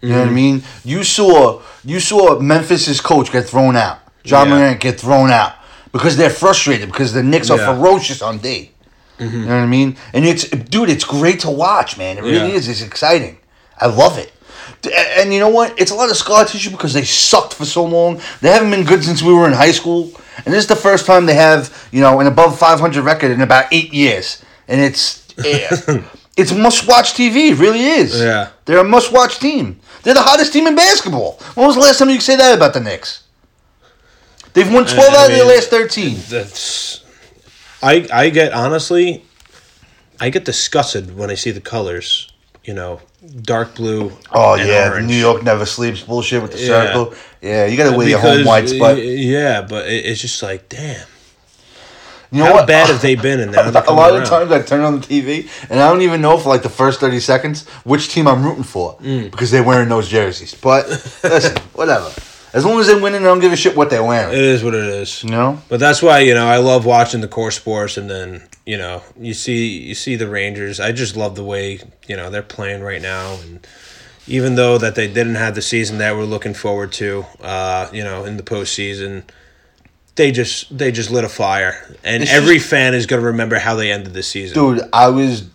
You 0.00 0.10
know 0.10 0.18
what 0.18 0.24
I 0.24 0.26
Mm-hmm. 0.26 0.34
mean? 0.34 0.62
You 0.84 1.02
saw 1.04 1.62
you 1.84 1.98
saw 2.00 2.38
Memphis's 2.38 3.00
coach 3.00 3.32
get 3.32 3.46
thrown 3.46 3.74
out. 3.76 3.98
Ja 4.24 4.42
Yeah. 4.44 4.50
Morant 4.50 4.80
get 4.80 5.00
thrown 5.00 5.30
out 5.30 5.54
because 5.92 6.16
they're 6.18 6.30
frustrated 6.30 6.88
because 6.92 7.12
the 7.14 7.22
Knicks 7.22 7.48
are 7.50 7.56
Yeah. 7.58 7.68
Mm-hmm. 7.68 7.82
ferocious 7.82 8.20
on 8.22 8.38
D. 8.38 8.70
You 9.18 9.30
know 9.30 9.46
what 9.46 9.54
I 9.62 9.66
mean? 9.66 9.96
And 10.12 10.24
it's 10.26 10.44
dude, 10.50 10.90
it's 10.90 11.04
great 11.04 11.40
to 11.40 11.50
watch, 11.50 11.96
man. 11.96 12.18
It 12.18 12.22
really 12.22 12.50
Yeah. 12.50 12.58
is. 12.58 12.68
It's 12.68 12.82
exciting. 12.82 13.38
I 13.80 13.86
love 13.86 14.18
it. 14.18 14.30
And 15.18 15.32
you 15.32 15.40
know 15.40 15.48
what? 15.48 15.72
It's 15.80 15.90
a 15.90 15.94
lot 15.94 16.10
of 16.10 16.16
scar 16.16 16.44
tissue 16.44 16.70
because 16.70 16.92
they 16.92 17.04
sucked 17.04 17.54
for 17.54 17.64
so 17.64 17.84
long. 17.84 18.20
They 18.42 18.50
haven't 18.50 18.70
been 18.70 18.84
good 18.84 19.02
since 19.02 19.22
we 19.22 19.32
were 19.32 19.46
in 19.46 19.54
high 19.54 19.72
school. 19.72 20.10
And 20.44 20.52
this 20.52 20.64
is 20.64 20.66
the 20.66 20.76
first 20.76 21.06
time 21.06 21.26
they 21.26 21.34
have, 21.34 21.88
you 21.92 22.00
know, 22.00 22.20
an 22.20 22.26
above 22.26 22.58
500 22.58 23.02
record 23.02 23.30
in 23.30 23.40
about 23.40 23.66
eight 23.72 23.92
years. 23.92 24.42
And 24.68 24.80
it's 24.80 25.24
it's 26.36 26.52
must 26.52 26.86
watch 26.88 27.14
TV. 27.14 27.50
It 27.52 27.58
really 27.58 27.84
is. 27.84 28.20
Yeah. 28.20 28.50
They're 28.64 28.78
a 28.78 28.84
must 28.84 29.12
watch 29.12 29.38
team. 29.38 29.80
They're 30.02 30.14
the 30.14 30.22
hottest 30.22 30.52
team 30.52 30.66
in 30.66 30.74
basketball. 30.74 31.40
When 31.54 31.66
was 31.66 31.76
the 31.76 31.82
last 31.82 31.98
time 31.98 32.08
you 32.08 32.16
could 32.16 32.24
say 32.24 32.36
that 32.36 32.54
about 32.54 32.74
the 32.74 32.80
Knicks? 32.80 33.24
They've 34.52 34.72
won 34.72 34.86
12 34.86 34.98
I 34.98 35.16
out 35.16 35.30
of 35.30 35.36
their 35.36 35.46
last 35.46 35.70
13. 35.70 36.18
That's 36.28 37.04
I 37.82 38.06
I 38.12 38.30
get 38.30 38.52
honestly 38.52 39.24
I 40.20 40.30
get 40.30 40.44
disgusted 40.44 41.16
when 41.16 41.30
I 41.30 41.34
see 41.34 41.50
the 41.50 41.60
colors, 41.60 42.32
you 42.64 42.74
know, 42.74 43.00
dark 43.42 43.74
blue. 43.74 44.12
Oh, 44.32 44.54
yeah. 44.54 44.90
orange. 44.90 45.06
New 45.06 45.16
York 45.16 45.42
never 45.42 45.66
sleeps 45.66 46.02
bullshit 46.02 46.42
with 46.42 46.52
the 46.52 46.58
Yeah. 46.58 46.66
circle. 46.66 47.14
Yeah, 47.42 47.66
you 47.66 47.76
got 47.76 47.90
to 47.90 47.96
wear 47.96 48.08
your 48.08 48.18
home 48.18 48.44
whites, 48.44 48.72
but 48.72 48.96
yeah, 49.04 49.60
but 49.62 49.86
it's 49.86 50.20
just 50.20 50.42
like, 50.42 50.68
damn. 50.70 51.06
you 52.32 52.38
know 52.40 52.46
How 52.46 52.52
what? 52.54 52.66
bad 52.66 52.88
have 52.92 53.02
they 53.02 53.14
been? 53.16 53.38
in 53.40 53.50
that? 53.52 53.86
a 53.86 53.92
lot 53.92 54.14
of 54.16 54.26
times 54.28 54.50
I 54.50 54.62
turn 54.62 54.80
on 54.80 54.98
the 55.00 55.06
TV 55.06 55.48
and 55.70 55.78
I 55.78 55.88
don't 55.90 56.00
even 56.02 56.20
know 56.22 56.38
for 56.38 56.48
like 56.48 56.62
the 56.62 56.70
first 56.70 57.00
30 57.00 57.20
seconds 57.20 57.68
which 57.84 58.08
team 58.08 58.26
I'm 58.26 58.42
rooting 58.44 58.64
for 58.64 58.96
Mm. 59.02 59.30
because 59.30 59.50
they're 59.50 59.62
wearing 59.62 59.88
those 59.90 60.08
jerseys. 60.08 60.54
But 60.54 60.88
listen, 61.22 61.56
whatever. 61.74 62.10
As 62.54 62.64
long 62.64 62.78
as 62.78 62.86
they're 62.86 63.00
winning, 63.00 63.22
I 63.22 63.24
don't 63.24 63.40
give 63.40 63.52
a 63.52 63.56
shit 63.56 63.76
what 63.76 63.90
they're 63.90 64.04
wearing. 64.04 64.32
It 64.32 64.38
is 64.38 64.62
what 64.62 64.74
it 64.74 64.84
is. 64.84 65.24
You 65.24 65.30
know? 65.30 65.60
But 65.68 65.80
that's 65.80 66.00
why 66.00 66.20
you 66.20 66.34
know 66.34 66.46
I 66.46 66.58
love 66.58 66.86
watching 66.86 67.20
the 67.20 67.28
core 67.28 67.50
sports, 67.50 67.96
and 67.96 68.08
then 68.08 68.48
you 68.64 68.78
know 68.78 69.02
you 69.20 69.34
see 69.34 69.66
you 69.80 69.94
see 69.96 70.14
the 70.14 70.28
Rangers. 70.28 70.78
I 70.78 70.92
just 70.92 71.16
love 71.16 71.34
the 71.34 71.42
way 71.42 71.80
you 72.06 72.16
know 72.16 72.30
they're 72.30 72.42
playing 72.42 72.82
right 72.82 73.02
now, 73.02 73.38
and 73.42 73.66
even 74.28 74.54
though 74.54 74.78
that 74.78 74.94
they 74.94 75.08
didn't 75.08 75.34
have 75.34 75.56
the 75.56 75.62
season 75.62 75.98
that 75.98 76.14
we're 76.14 76.24
looking 76.24 76.54
forward 76.54 76.92
to, 76.92 77.26
uh, 77.42 77.88
you 77.92 78.04
know, 78.04 78.24
in 78.24 78.36
the 78.36 78.44
postseason, 78.44 79.24
they 80.14 80.30
just 80.30 80.76
they 80.78 80.92
just 80.92 81.10
lit 81.10 81.24
a 81.24 81.28
fire, 81.28 81.96
and 82.04 82.22
It's 82.22 82.32
every 82.32 82.60
fan 82.60 82.94
is 82.94 83.06
gonna 83.06 83.22
remember 83.22 83.58
how 83.58 83.74
they 83.74 83.90
ended 83.90 84.14
the 84.14 84.22
season. 84.22 84.54
Dude, 84.54 84.88
I 84.92 85.08
was 85.08 85.48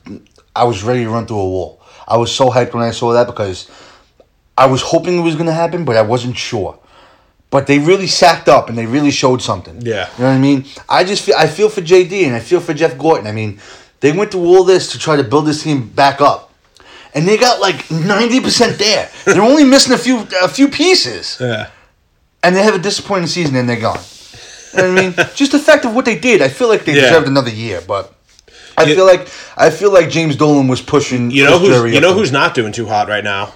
I 0.53 0.65
was 0.65 0.83
ready 0.83 1.05
to 1.05 1.09
run 1.09 1.25
through 1.27 1.39
a 1.39 1.49
wall. 1.49 1.81
I 2.05 2.17
was 2.17 2.35
so 2.35 2.49
hyped 2.49 2.73
when 2.73 2.83
I 2.83 2.91
saw 2.91 3.13
that 3.13 3.27
because 3.27 3.69
I 4.57 4.65
was 4.65 4.81
hoping 4.81 5.17
it 5.17 5.21
was 5.21 5.35
going 5.35 5.45
to 5.45 5.53
happen, 5.53 5.85
but 5.85 5.95
I 5.95 6.01
wasn't 6.01 6.37
sure. 6.37 6.77
But 7.51 7.65
they 7.65 7.79
really 7.79 8.05
sacked 8.07 8.47
up 8.47 8.69
and 8.69 8.77
they 8.77 8.85
really 8.85 9.09
showed 9.11 9.41
something. 9.41 9.81
Yeah. 9.81 10.07
You 10.17 10.23
know 10.23 10.29
what 10.29 10.35
I 10.35 10.39
mean? 10.39 10.65
I 10.87 11.03
just 11.03 11.23
feel 11.23 11.35
I 11.37 11.47
feel 11.47 11.67
for 11.69 11.81
JD 11.81 12.25
and 12.27 12.35
I 12.35 12.39
feel 12.39 12.59
for 12.59 12.73
Jeff 12.75 12.97
Gorton. 12.97 13.25
I 13.25 13.31
mean, 13.31 13.59
they 14.01 14.11
went 14.11 14.31
through 14.31 14.45
all 14.45 14.63
this 14.63 14.91
to 14.91 14.99
try 14.99 15.15
to 15.15 15.23
build 15.23 15.47
this 15.47 15.63
team 15.63 15.87
back 15.89 16.21
up. 16.21 16.53
And 17.15 17.27
they 17.27 17.37
got 17.37 17.59
like 17.59 17.77
90% 17.87 18.77
there. 18.77 19.09
They're 19.25 19.41
only 19.41 19.63
missing 19.63 19.93
a 19.93 19.97
few 19.97 20.27
a 20.43 20.47
few 20.47 20.67
pieces. 20.69 21.37
Yeah. 21.39 21.69
And 22.43 22.55
they 22.55 22.61
have 22.61 22.75
a 22.75 22.79
disappointing 22.79 23.27
season 23.27 23.55
and 23.55 23.67
they're 23.67 23.79
gone. 23.81 23.99
You 24.73 24.81
know 24.83 24.93
what 24.93 24.99
I 24.99 25.01
mean? 25.01 25.13
Just 25.35 25.51
the 25.51 25.59
fact 25.59 25.85
of 25.85 25.95
what 25.95 26.05
they 26.05 26.19
did, 26.19 26.43
I 26.43 26.49
feel 26.49 26.67
like 26.67 26.85
they 26.85 26.93
Yeah. 26.95 27.01
deserved 27.09 27.27
another 27.27 27.49
year, 27.49 27.81
but 27.85 28.13
I 28.77 28.83
You- 28.83 28.95
feel 28.95 29.05
like 29.07 29.27
I 29.57 29.71
feel 29.71 29.91
like 29.91 30.11
James 30.11 30.35
Dolan 30.35 30.67
was 30.67 30.81
pushing. 30.81 31.31
You 31.31 31.45
know 31.45 31.57
who's 31.57 31.93
you 31.93 31.99
know 31.99 32.13
who's 32.13 32.31
not 32.31 32.53
doing 32.53 32.71
too 32.71 32.85
hot 32.85 33.07
right 33.09 33.23
now? 33.23 33.53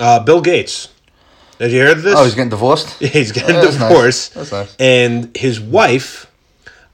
Uh, 0.00 0.18
Bill 0.20 0.40
Gates. 0.40 0.88
Did 1.58 1.72
you 1.72 1.78
hear 1.80 1.90
of 1.92 2.02
this? 2.02 2.14
Oh, 2.16 2.24
he's 2.24 2.34
getting 2.34 2.50
divorced. 2.50 2.98
He's 3.02 3.32
getting 3.32 3.56
Oh, 3.56 3.62
nice. 3.62 3.72
divorced. 3.74 4.34
That's 4.34 4.52
nice. 4.52 4.76
And 4.78 5.36
his 5.36 5.60
wife, 5.60 6.26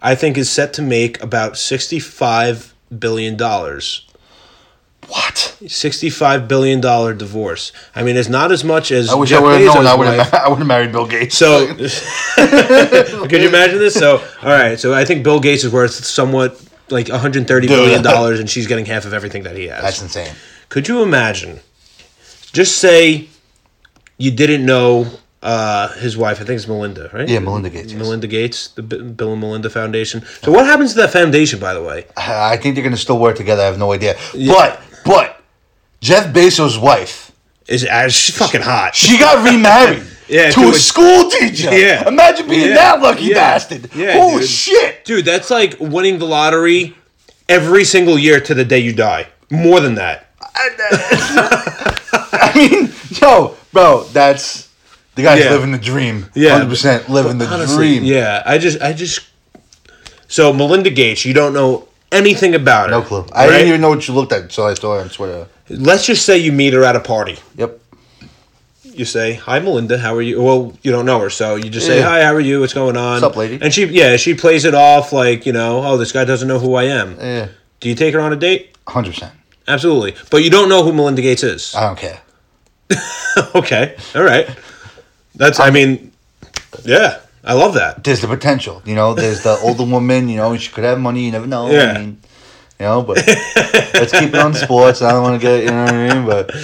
I 0.00 0.14
think, 0.14 0.38
is 0.38 0.48
set 0.50 0.72
to 0.74 0.82
make 0.82 1.22
about 1.22 1.56
sixty-five 1.58 2.72
billion 2.98 3.36
dollars 3.36 4.06
What? 5.08 5.56
Sixty-five 5.66 6.48
billion 6.48 6.80
dollar 6.80 7.12
divorce. 7.12 7.72
I 7.94 8.02
mean, 8.02 8.16
it's 8.16 8.28
not 8.30 8.50
as 8.52 8.64
much 8.64 8.90
as 8.90 9.10
I 9.10 9.14
wish 9.16 9.28
Jeff 9.30 9.40
I 9.40 9.42
would 9.44 9.60
have 9.60 9.74
known. 9.74 9.86
I 9.86 9.94
would 9.96 10.06
have. 10.08 10.34
I 10.34 10.48
would 10.48 10.58
have 10.58 10.66
married 10.66 10.92
Bill 10.92 11.06
Gates. 11.06 11.36
So, 11.36 11.66
could 12.36 13.42
you 13.42 13.48
imagine 13.48 13.78
this? 13.78 13.94
So, 13.94 14.18
all 14.42 14.48
right. 14.48 14.78
So, 14.80 14.94
I 14.94 15.04
think 15.04 15.24
Bill 15.24 15.40
Gates 15.40 15.64
is 15.64 15.72
worth 15.72 15.92
somewhat 16.04 16.60
like 16.90 17.08
130 17.08 17.66
Dude. 17.66 17.76
billion 17.76 18.02
dollars, 18.02 18.40
and 18.40 18.48
she's 18.48 18.66
getting 18.66 18.86
half 18.86 19.04
of 19.04 19.12
everything 19.12 19.42
that 19.44 19.56
he 19.56 19.66
has. 19.68 19.82
that's 19.82 20.02
insane. 20.02 20.34
Could 20.70 20.88
you 20.88 21.02
imagine? 21.02 21.60
Just 22.52 22.78
say 22.78 23.28
you 24.18 24.30
didn't 24.30 24.64
know 24.66 25.06
uh, 25.42 25.88
his 25.94 26.16
wife. 26.16 26.40
I 26.40 26.44
think 26.44 26.56
it's 26.58 26.68
Melinda, 26.68 27.10
right? 27.12 27.28
Yeah, 27.28 27.40
Melinda 27.40 27.68
Gates. 27.70 27.92
yes. 27.92 27.98
Melinda 28.00 28.26
Gates, 28.26 28.68
the 28.68 28.82
B- 28.82 29.02
Bill 29.02 29.32
and 29.32 29.40
Melinda 29.40 29.68
Foundation. 29.70 30.24
So, 30.42 30.50
what 30.52 30.64
happens 30.66 30.94
to 30.94 31.00
that 31.02 31.10
foundation, 31.12 31.58
by 31.60 31.74
the 31.74 31.82
way? 31.82 32.06
I 32.16 32.56
think 32.56 32.74
they're 32.74 32.84
gonna 32.84 32.96
still 32.96 33.18
work 33.18 33.36
together. 33.36 33.62
I 33.62 33.66
have 33.66 33.78
no 33.78 33.92
idea. 33.92 34.16
But 34.46 34.80
but 35.04 35.42
Jeff 36.00 36.32
Bezos' 36.34 36.80
wife, 36.80 37.32
Is 37.68 37.84
uh, 37.84 38.08
she's 38.08 38.36
fucking 38.36 38.62
hot? 38.62 38.94
she 38.94 39.18
got 39.18 39.44
remarried. 39.44 40.02
Yeah, 40.26 40.46
to, 40.48 40.52
to 40.52 40.66
a, 40.68 40.70
a- 40.70 40.74
school 40.74 41.28
teacher. 41.28 41.78
Yeah. 41.78 42.08
Imagine 42.08 42.48
being 42.48 42.68
Yeah. 42.68 42.74
that 42.76 43.02
lucky 43.02 43.24
Yeah. 43.24 43.34
bastard. 43.34 43.90
Yeah, 43.94 44.14
Holy 44.14 44.40
dude. 44.40 44.48
shit. 44.48 45.04
Dude, 45.04 45.26
that's 45.26 45.50
like 45.50 45.76
winning 45.78 46.18
the 46.18 46.24
lottery 46.24 46.96
every 47.46 47.84
single 47.84 48.18
year 48.18 48.40
to 48.40 48.54
the 48.54 48.64
day 48.64 48.78
you 48.78 48.94
die. 48.94 49.26
More 49.50 49.80
than 49.80 49.96
that. 49.96 50.30
I 52.42 52.54
mean, 52.56 52.92
yo, 53.20 53.56
bro, 53.72 54.04
that's 54.12 54.68
the 55.14 55.22
guy's 55.22 55.44
Yeah. 55.44 55.50
living 55.50 55.72
the 55.72 55.78
dream. 55.78 56.26
Yeah. 56.34 56.50
hundred 56.52 56.68
percent 56.70 57.08
living 57.08 57.38
the 57.38 57.46
Honestly, 57.46 57.98
dream. 57.98 58.04
yeah. 58.04 58.42
I 58.44 58.58
just, 58.58 58.80
I 58.80 58.92
just. 58.92 59.20
So 60.28 60.52
Melinda 60.52 60.90
Gates, 60.90 61.24
you 61.24 61.34
don't 61.34 61.52
know 61.54 61.88
anything 62.10 62.54
about 62.54 62.90
her. 62.90 62.96
No 62.96 63.02
clue. 63.02 63.26
I 63.32 63.44
right? 63.46 63.52
didn't 63.52 63.68
even 63.68 63.80
know 63.80 63.90
what 63.90 64.06
you 64.08 64.14
looked 64.14 64.32
at, 64.32 64.50
so 64.52 64.66
I 64.66 64.74
saw 64.74 64.96
her 64.96 65.00
on 65.02 65.08
Twitter. 65.08 65.46
Let's 65.68 66.06
just 66.06 66.24
say 66.26 66.38
you 66.38 66.52
meet 66.52 66.72
her 66.74 66.82
at 66.84 66.96
a 66.96 67.00
party. 67.00 67.38
Yep. 67.56 67.80
You 68.82 69.04
say, 69.04 69.34
"Hi, 69.34 69.58
Melinda. 69.58 69.98
How 69.98 70.14
are 70.14 70.22
you?" 70.22 70.40
Well, 70.40 70.72
you 70.82 70.92
don't 70.92 71.04
know 71.06 71.18
her, 71.20 71.30
so 71.30 71.56
you 71.56 71.68
just 71.68 71.86
say, 71.86 71.98
Yeah. 71.98 72.08
"Hi, 72.08 72.22
how 72.22 72.32
are 72.34 72.40
you? 72.40 72.60
What's 72.60 72.74
going 72.74 72.96
on?" 72.96 73.14
What's 73.22 73.24
up, 73.24 73.36
lady? 73.36 73.58
And 73.60 73.72
she, 73.74 73.86
yeah, 73.86 74.16
she 74.16 74.34
plays 74.34 74.64
it 74.64 74.74
off 74.74 75.12
like 75.12 75.46
you 75.46 75.52
know, 75.52 75.84
"Oh, 75.84 75.96
this 75.96 76.12
guy 76.12 76.24
doesn't 76.24 76.46
know 76.46 76.58
who 76.60 76.74
I 76.74 76.84
am." 76.84 77.16
Yeah. 77.18 77.48
Do 77.80 77.88
you 77.88 77.94
take 77.96 78.14
her 78.14 78.20
on 78.20 78.32
a 78.32 78.36
date? 78.36 78.76
Hundred 78.86 79.14
percent. 79.14 79.32
Absolutely, 79.66 80.14
but 80.30 80.42
you 80.42 80.50
don't 80.50 80.68
know 80.68 80.82
who 80.82 80.92
Melinda 80.92 81.22
Gates 81.22 81.42
is. 81.42 81.74
I 81.74 81.86
don't 81.86 81.98
care. 81.98 82.20
okay, 83.54 83.96
all 84.14 84.22
right. 84.22 84.48
That's, 85.34 85.58
I 85.58 85.70
mean, 85.70 86.12
yeah, 86.84 87.20
I 87.42 87.54
love 87.54 87.74
that. 87.74 88.04
There's 88.04 88.20
the 88.20 88.28
potential, 88.28 88.82
you 88.84 88.94
know. 88.94 89.14
There's 89.14 89.42
the 89.42 89.58
older 89.62 89.84
woman, 89.90 90.28
you 90.28 90.36
know. 90.36 90.56
She 90.56 90.70
could 90.70 90.84
have 90.84 91.00
money. 91.00 91.24
You 91.24 91.32
never 91.32 91.46
know. 91.46 91.70
Yeah. 91.70 91.92
I 91.92 91.98
mean, 91.98 92.20
you 92.78 92.86
know. 92.86 93.02
But 93.02 93.26
let's 93.26 94.12
keep 94.12 94.30
it 94.30 94.36
on 94.36 94.54
sports. 94.66 95.02
I 95.02 95.12
don't 95.12 95.22
want 95.22 95.40
to 95.40 95.46
get, 95.46 95.64
you 95.64 95.70
know 95.70 95.84
what 95.84 95.94
I 95.94 96.14
mean. 96.14 96.26
But 96.26 96.54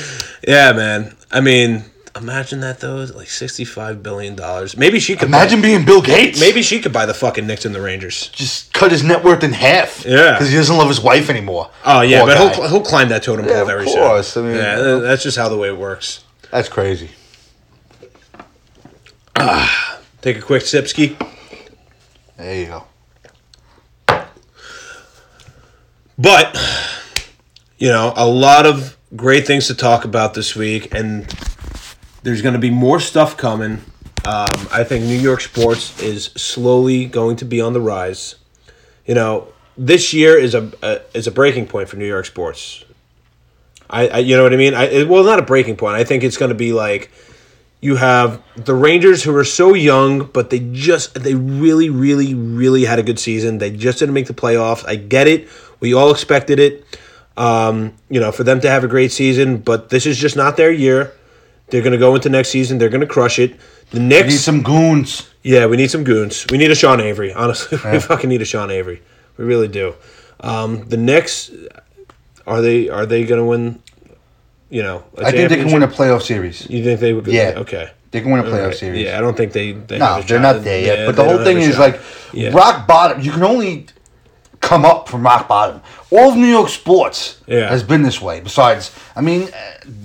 Yeah, 0.46 0.72
man. 0.72 1.16
I 1.32 1.40
mean, 1.40 1.84
imagine 2.16 2.60
that 2.60 2.80
though, 2.80 2.96
like 3.14 3.28
sixty-five 3.28 4.02
billion 4.02 4.34
dollars. 4.34 4.76
Maybe 4.76 4.98
she 5.00 5.16
could 5.16 5.28
imagine 5.28 5.60
Buy, 5.60 5.68
being 5.68 5.84
Bill 5.84 6.02
Gates. 6.02 6.40
maybe 6.40 6.62
she 6.62 6.80
could 6.80 6.92
buy 6.92 7.06
the 7.06 7.14
fucking 7.14 7.46
Knicks 7.46 7.64
and 7.64 7.74
the 7.74 7.80
Rangers. 7.80 8.28
just 8.28 8.72
cut 8.72 8.90
his 8.90 9.02
net 9.02 9.22
worth 9.24 9.42
in 9.44 9.52
half. 9.52 10.04
Yeah. 10.04 10.32
because 10.32 10.50
he 10.50 10.56
doesn't 10.56 10.76
love 10.76 10.88
his 10.88 11.00
wife 11.00 11.30
anymore. 11.30 11.70
Oh 11.84 12.00
yeah, 12.00 12.18
Poor 12.20 12.26
but 12.28 12.34
guy. 12.38 12.54
he'll 12.54 12.68
he'll 12.68 12.80
climb 12.82 13.08
that 13.10 13.22
totem 13.22 13.44
Yeah, 13.46 13.52
pole 13.52 13.60
of 13.62 13.66
very 13.68 13.84
course. 13.84 14.28
soon. 14.28 14.44
I 14.46 14.48
mean, 14.48 14.56
yeah, 14.56 14.76
you 14.78 14.82
know. 14.82 15.00
that's 15.00 15.22
just 15.22 15.36
how 15.36 15.48
the 15.48 15.56
way 15.56 15.68
it 15.68 15.76
works. 15.78 16.24
That's 16.50 16.68
crazy. 16.68 17.10
Ah, 19.36 20.00
take 20.20 20.36
a 20.36 20.42
quick 20.42 20.62
sip, 20.62 20.88
ski. 20.88 21.16
There 22.36 22.54
you 22.60 22.66
go. 22.66 22.84
But 26.18 26.56
you 27.78 27.88
know, 27.88 28.12
a 28.16 28.26
lot 28.26 28.66
of 28.66 28.96
great 29.16 29.46
things 29.46 29.66
to 29.68 29.74
talk 29.74 30.04
about 30.04 30.34
this 30.34 30.54
week, 30.54 30.92
and 30.94 31.26
there's 32.22 32.42
going 32.42 32.54
to 32.54 32.60
be 32.60 32.70
more 32.70 33.00
stuff 33.00 33.36
coming. 33.36 33.82
Um, 34.26 34.68
I 34.70 34.84
think 34.84 35.04
New 35.04 35.18
York 35.18 35.40
sports 35.40 36.00
is 36.02 36.26
slowly 36.36 37.06
going 37.06 37.36
to 37.36 37.44
be 37.44 37.60
on 37.60 37.72
the 37.72 37.80
rise. 37.80 38.34
You 39.06 39.14
know, 39.14 39.48
this 39.78 40.12
year 40.12 40.38
is 40.38 40.54
a, 40.54 40.70
a 40.82 41.00
is 41.14 41.26
a 41.26 41.30
breaking 41.30 41.66
point 41.66 41.88
for 41.88 41.96
New 41.96 42.06
York 42.06 42.26
sports. 42.26 42.84
I, 43.88 44.08
I 44.08 44.18
you 44.18 44.36
know 44.36 44.42
what 44.42 44.52
I 44.52 44.56
mean. 44.56 44.74
I 44.74 44.84
it, 44.84 45.08
well, 45.08 45.24
not 45.24 45.38
a 45.38 45.42
breaking 45.42 45.76
point. 45.76 45.96
I 45.96 46.04
think 46.04 46.22
it's 46.22 46.36
going 46.36 46.50
to 46.50 46.54
be 46.54 46.72
like 46.72 47.10
you 47.80 47.96
have 47.96 48.42
the 48.56 48.74
Rangers 48.74 49.22
who 49.22 49.34
are 49.34 49.44
so 49.44 49.72
young, 49.72 50.26
but 50.26 50.50
they 50.50 50.60
just 50.72 51.14
they 51.14 51.34
really, 51.34 51.88
really, 51.88 52.34
really 52.34 52.84
had 52.84 52.98
a 52.98 53.02
good 53.02 53.18
season. 53.18 53.58
They 53.58 53.70
just 53.70 53.98
didn't 53.98 54.14
make 54.14 54.26
the 54.26 54.34
playoffs. 54.34 54.86
I 54.86 54.96
get 54.96 55.26
it. 55.26 55.48
We 55.80 55.94
all 55.94 56.10
expected 56.10 56.58
it. 56.58 56.98
Um, 57.38 57.94
you 58.10 58.20
know, 58.20 58.32
for 58.32 58.44
them 58.44 58.60
to 58.60 58.68
have 58.68 58.84
a 58.84 58.88
great 58.88 59.12
season, 59.12 59.58
but 59.58 59.88
this 59.88 60.04
is 60.04 60.18
just 60.18 60.36
not 60.36 60.58
their 60.58 60.70
year. 60.70 61.14
They're 61.70 61.82
going 61.82 61.92
to 61.92 61.98
go 61.98 62.14
into 62.14 62.28
next 62.28 62.48
season. 62.50 62.78
They're 62.78 62.88
going 62.88 63.00
to 63.00 63.06
crush 63.06 63.38
it. 63.38 63.56
The 63.90 63.98
We 64.00 64.06
Knicks, 64.06 64.28
need 64.28 64.38
some 64.38 64.62
goons. 64.62 65.28
yeah, 65.42 65.66
we 65.66 65.76
need 65.76 65.90
some 65.90 66.04
goons. 66.04 66.46
We 66.50 66.58
need 66.58 66.70
a 66.70 66.74
Sean 66.74 67.00
Avery. 67.00 67.32
Honestly, 67.32 67.78
we 67.84 67.90
Yeah. 67.92 67.98
fucking 68.00 68.28
need 68.30 68.42
a 68.42 68.44
Sean 68.44 68.70
Avery. 68.70 69.02
We 69.36 69.44
really 69.44 69.68
do. 69.68 69.94
Um, 70.40 70.88
the 70.88 70.96
Knicks, 70.96 71.50
are 72.46 72.60
they 72.62 72.88
are 72.88 73.06
they 73.06 73.24
going 73.24 73.40
to 73.40 73.44
win? 73.44 73.82
You 74.70 74.82
know, 74.84 75.04
a 75.18 75.26
I 75.26 75.30
think 75.32 75.48
they 75.50 75.56
can 75.56 75.72
win 75.72 75.82
a 75.82 75.88
playoff 75.88 76.22
series. 76.22 76.68
You 76.70 76.84
think 76.84 77.00
they 77.00 77.12
would? 77.12 77.26
Yeah. 77.26 77.54
Okay. 77.56 77.90
They 78.12 78.20
can 78.20 78.30
win 78.30 78.40
a 78.40 78.44
playoff 78.44 78.60
Alright. 78.60 78.76
series. 78.76 79.04
Yeah, 79.04 79.18
I 79.18 79.20
don't 79.20 79.36
think 79.36 79.52
they. 79.52 79.72
they 79.72 79.98
No, 79.98 80.20
they're 80.22 80.40
not 80.40 80.62
there 80.64 80.80
yet. 80.80 80.98
Yeah, 81.00 81.06
but 81.06 81.16
the 81.16 81.24
whole 81.24 81.42
thing 81.44 81.58
is 81.58 81.78
like 81.78 82.00
Yeah. 82.32 82.50
rock 82.50 82.86
bottom. 82.86 83.20
You 83.20 83.30
can 83.32 83.42
only 83.44 83.86
come 84.60 84.84
up 84.84 85.08
from 85.08 85.22
rock 85.24 85.48
bottom. 85.48 85.80
All 86.10 86.30
of 86.32 86.36
New 86.36 86.46
York 86.46 86.68
sports 86.68 87.38
Yeah. 87.46 87.68
has 87.68 87.82
been 87.82 88.02
this 88.02 88.20
way. 88.20 88.40
Besides, 88.40 88.90
I 89.16 89.20
mean, 89.20 89.48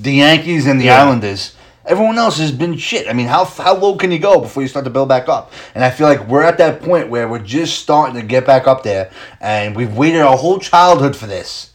the 0.02 0.14
Yankees 0.14 0.66
and 0.68 0.80
the. 0.80 0.90
Islanders. 0.90 1.55
Everyone 1.88 2.18
else 2.18 2.38
has 2.40 2.52
been 2.52 2.78
shit. 2.78 3.08
I 3.08 3.14
mean, 3.14 3.28
how 3.28 3.46
how 3.46 3.76
low 3.76 3.96
can 3.96 4.12
you 4.12 4.20
go 4.20 4.40
before 4.40 4.64
you 4.64 4.70
start 4.70 4.86
to 4.86 4.92
build 4.92 5.08
back 5.08 5.30
up? 5.30 5.52
And 5.76 5.84
I 5.84 5.92
feel 5.92 6.08
like 6.08 6.28
we're 6.28 6.44
at 6.44 6.58
that 6.58 6.82
point 6.82 7.10
where 7.10 7.28
we're 7.28 7.40
just 7.40 7.80
starting 7.80 8.16
to 8.16 8.26
get 8.26 8.46
back 8.46 8.68
up 8.68 8.84
there, 8.84 9.12
and 9.40 9.76
we've 9.76 9.96
waited 9.96 10.22
our 10.22 10.38
whole 10.38 10.60
childhood 10.60 11.16
for 11.16 11.28
this, 11.28 11.72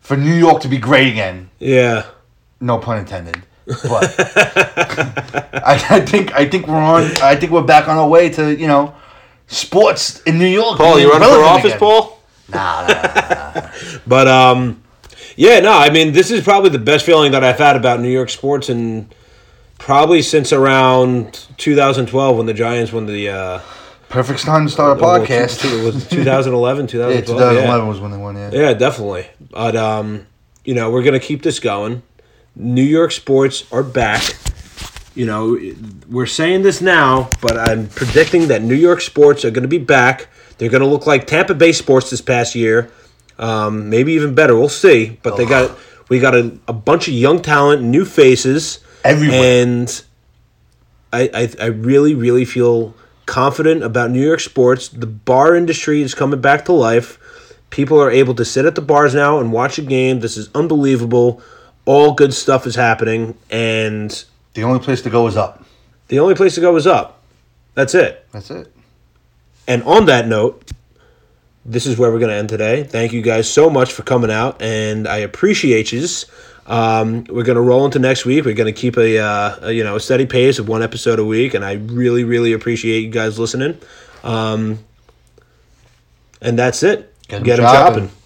for 0.00 0.16
New 0.16 0.34
York 0.34 0.60
to 0.62 0.68
be 0.68 0.78
great 0.78 1.08
again. 1.08 1.50
Yeah. 1.58 2.06
No 2.60 2.78
pun 2.78 2.98
intended. 2.98 3.42
But 3.66 4.14
I, 5.64 5.86
I 5.88 6.00
think 6.00 6.34
I 6.34 6.48
think 6.48 6.66
we're 6.66 6.74
on. 6.74 7.04
I 7.22 7.36
think 7.36 7.52
we're 7.52 7.62
back 7.62 7.88
on 7.88 7.96
our 7.96 8.08
way 8.08 8.28
to 8.30 8.54
you 8.54 8.66
know 8.66 8.94
sports 9.46 10.20
in 10.22 10.38
New 10.38 10.46
York. 10.46 10.76
Paul, 10.76 10.98
you 10.98 11.10
running 11.10 11.28
for 11.28 11.44
office, 11.44 11.64
again. 11.66 11.78
Paul? 11.78 12.20
Nah, 12.48 12.86
nah, 12.86 13.02
nah, 13.02 13.52
nah. 13.54 13.70
But 14.06 14.28
um, 14.28 14.82
yeah, 15.36 15.60
no, 15.60 15.72
I 15.72 15.90
mean, 15.90 16.12
this 16.12 16.30
is 16.30 16.42
probably 16.42 16.70
the 16.70 16.78
best 16.78 17.06
feeling 17.06 17.32
that 17.32 17.44
I've 17.44 17.58
had 17.58 17.76
about 17.76 18.00
New 18.00 18.10
York 18.10 18.28
sports 18.28 18.68
and 18.68 19.14
probably 19.80 20.22
since 20.22 20.52
around 20.52 21.46
2012 21.56 22.36
when 22.36 22.46
the 22.46 22.54
Giants 22.54 22.92
won 22.92 23.06
the 23.06 23.28
uh, 23.28 23.60
perfect 24.08 24.40
time 24.40 24.66
to 24.66 24.72
start 24.72 24.98
a 24.98 25.02
podcast. 25.02 25.60
two- 25.60 25.68
two- 25.70 25.84
was 25.86 26.04
it 26.06 26.10
2011, 26.10 26.82
yeah, 26.84 26.86
2012. 26.90 27.26
2011 27.26 27.88
was 27.88 28.00
when 28.00 28.10
they 28.12 28.16
won. 28.18 28.36
Yeah. 28.36 28.50
Yeah, 28.52 28.74
definitely. 28.74 29.26
But 29.50 29.74
um, 29.76 30.26
you 30.64 30.74
know, 30.74 30.90
we're 30.90 31.02
gonna 31.02 31.18
keep 31.20 31.42
this 31.42 31.58
going. 31.58 32.02
New 32.54 32.82
York 32.84 33.12
sports 33.12 33.64
are 33.72 33.82
back. 33.82 34.22
You 35.14 35.26
know, 35.26 35.58
we're 36.08 36.26
saying 36.26 36.62
this 36.62 36.80
now, 36.80 37.30
but 37.40 37.58
I'm 37.58 37.88
predicting 37.88 38.48
that 38.48 38.62
New 38.62 38.74
York 38.76 39.00
sports 39.00 39.44
are 39.44 39.50
going 39.50 39.62
to 39.62 39.68
be 39.68 39.78
back. 39.78 40.28
They're 40.56 40.68
going 40.68 40.82
to 40.82 40.86
look 40.88 41.04
like 41.06 41.26
Tampa 41.26 41.54
Bay 41.54 41.72
sports 41.72 42.10
this 42.10 42.20
past 42.20 42.54
year, 42.54 42.90
um, 43.38 43.90
maybe 43.90 44.12
even 44.12 44.34
better. 44.36 44.54
We'll 44.56 44.68
see. 44.68 45.18
But 45.22 45.36
they 45.36 45.46
got 45.46 45.76
we 46.08 46.20
got 46.20 46.34
a, 46.36 46.56
a 46.68 46.72
bunch 46.72 47.08
of 47.08 47.14
young 47.14 47.42
talent, 47.42 47.82
new 47.82 48.04
faces 48.04 48.78
Everywhere. 49.04 49.62
and 49.62 50.02
I, 51.12 51.30
I 51.34 51.48
I 51.60 51.66
really 51.66 52.14
really 52.14 52.44
feel 52.44 52.94
confident 53.26 53.82
about 53.82 54.10
New 54.10 54.24
York 54.24 54.40
sports. 54.40 54.88
The 54.88 55.06
bar 55.06 55.54
industry 55.56 56.02
is 56.02 56.14
coming 56.14 56.40
back 56.40 56.64
to 56.66 56.72
life. 56.72 57.18
People 57.70 58.00
are 58.00 58.10
able 58.10 58.34
to 58.34 58.44
sit 58.44 58.64
at 58.64 58.74
the 58.74 58.80
bars 58.80 59.14
now 59.14 59.38
and 59.38 59.52
watch 59.52 59.78
a 59.78 59.82
game. 59.82 60.20
This 60.20 60.36
is 60.36 60.50
unbelievable. 60.54 61.40
All 61.86 62.12
good 62.14 62.34
stuff 62.34 62.66
is 62.66 62.74
happening, 62.74 63.36
and 63.50 64.24
The 64.54 64.64
only 64.64 64.80
place 64.80 65.02
to 65.02 65.10
go 65.10 65.26
is 65.28 65.36
up. 65.36 65.64
the 66.08 66.18
only 66.18 66.34
place 66.34 66.54
to 66.56 66.60
go 66.60 66.76
is 66.76 66.86
up. 66.86 67.22
That's 67.74 67.94
it. 67.94 68.26
That's 68.32 68.50
it. 68.50 68.72
And 69.68 69.82
on 69.84 70.06
that 70.06 70.26
note, 70.26 70.70
this 71.64 71.86
is 71.86 71.98
where 71.98 72.10
we're 72.10 72.18
going 72.18 72.30
to 72.30 72.36
end 72.36 72.48
today. 72.48 72.84
Thank 72.84 73.12
you 73.12 73.22
guys 73.22 73.50
so 73.50 73.68
much 73.70 73.92
for 73.92 74.02
coming 74.02 74.30
out, 74.30 74.60
and 74.62 75.06
I 75.06 75.18
appreciate 75.18 75.92
you. 75.92 76.06
Um, 76.66 77.24
we're 77.28 77.42
going 77.42 77.56
to 77.56 77.60
roll 77.62 77.84
into 77.84 77.98
next 77.98 78.24
week. 78.24 78.44
We're 78.44 78.54
going 78.54 78.72
to 78.72 78.78
keep 78.80 78.96
a, 78.96 79.18
uh, 79.18 79.56
a 79.68 79.72
you 79.72 79.82
know 79.84 79.96
a 79.96 80.00
steady 80.00 80.26
pace 80.26 80.58
of 80.58 80.68
one 80.68 80.82
episode 80.82 81.18
a 81.18 81.24
week, 81.24 81.54
and 81.54 81.64
I 81.64 81.72
really 81.74 82.24
really 82.24 82.52
appreciate 82.52 83.00
you 83.00 83.10
guys 83.10 83.38
listening. 83.38 83.78
Um, 84.22 84.78
and 86.40 86.58
that's 86.58 86.82
it. 86.82 87.14
Get 87.28 87.36
'em 87.38 87.42
Get 87.44 87.56
them 87.56 87.64
chopping. 87.66 87.94
chopping. 88.08 88.19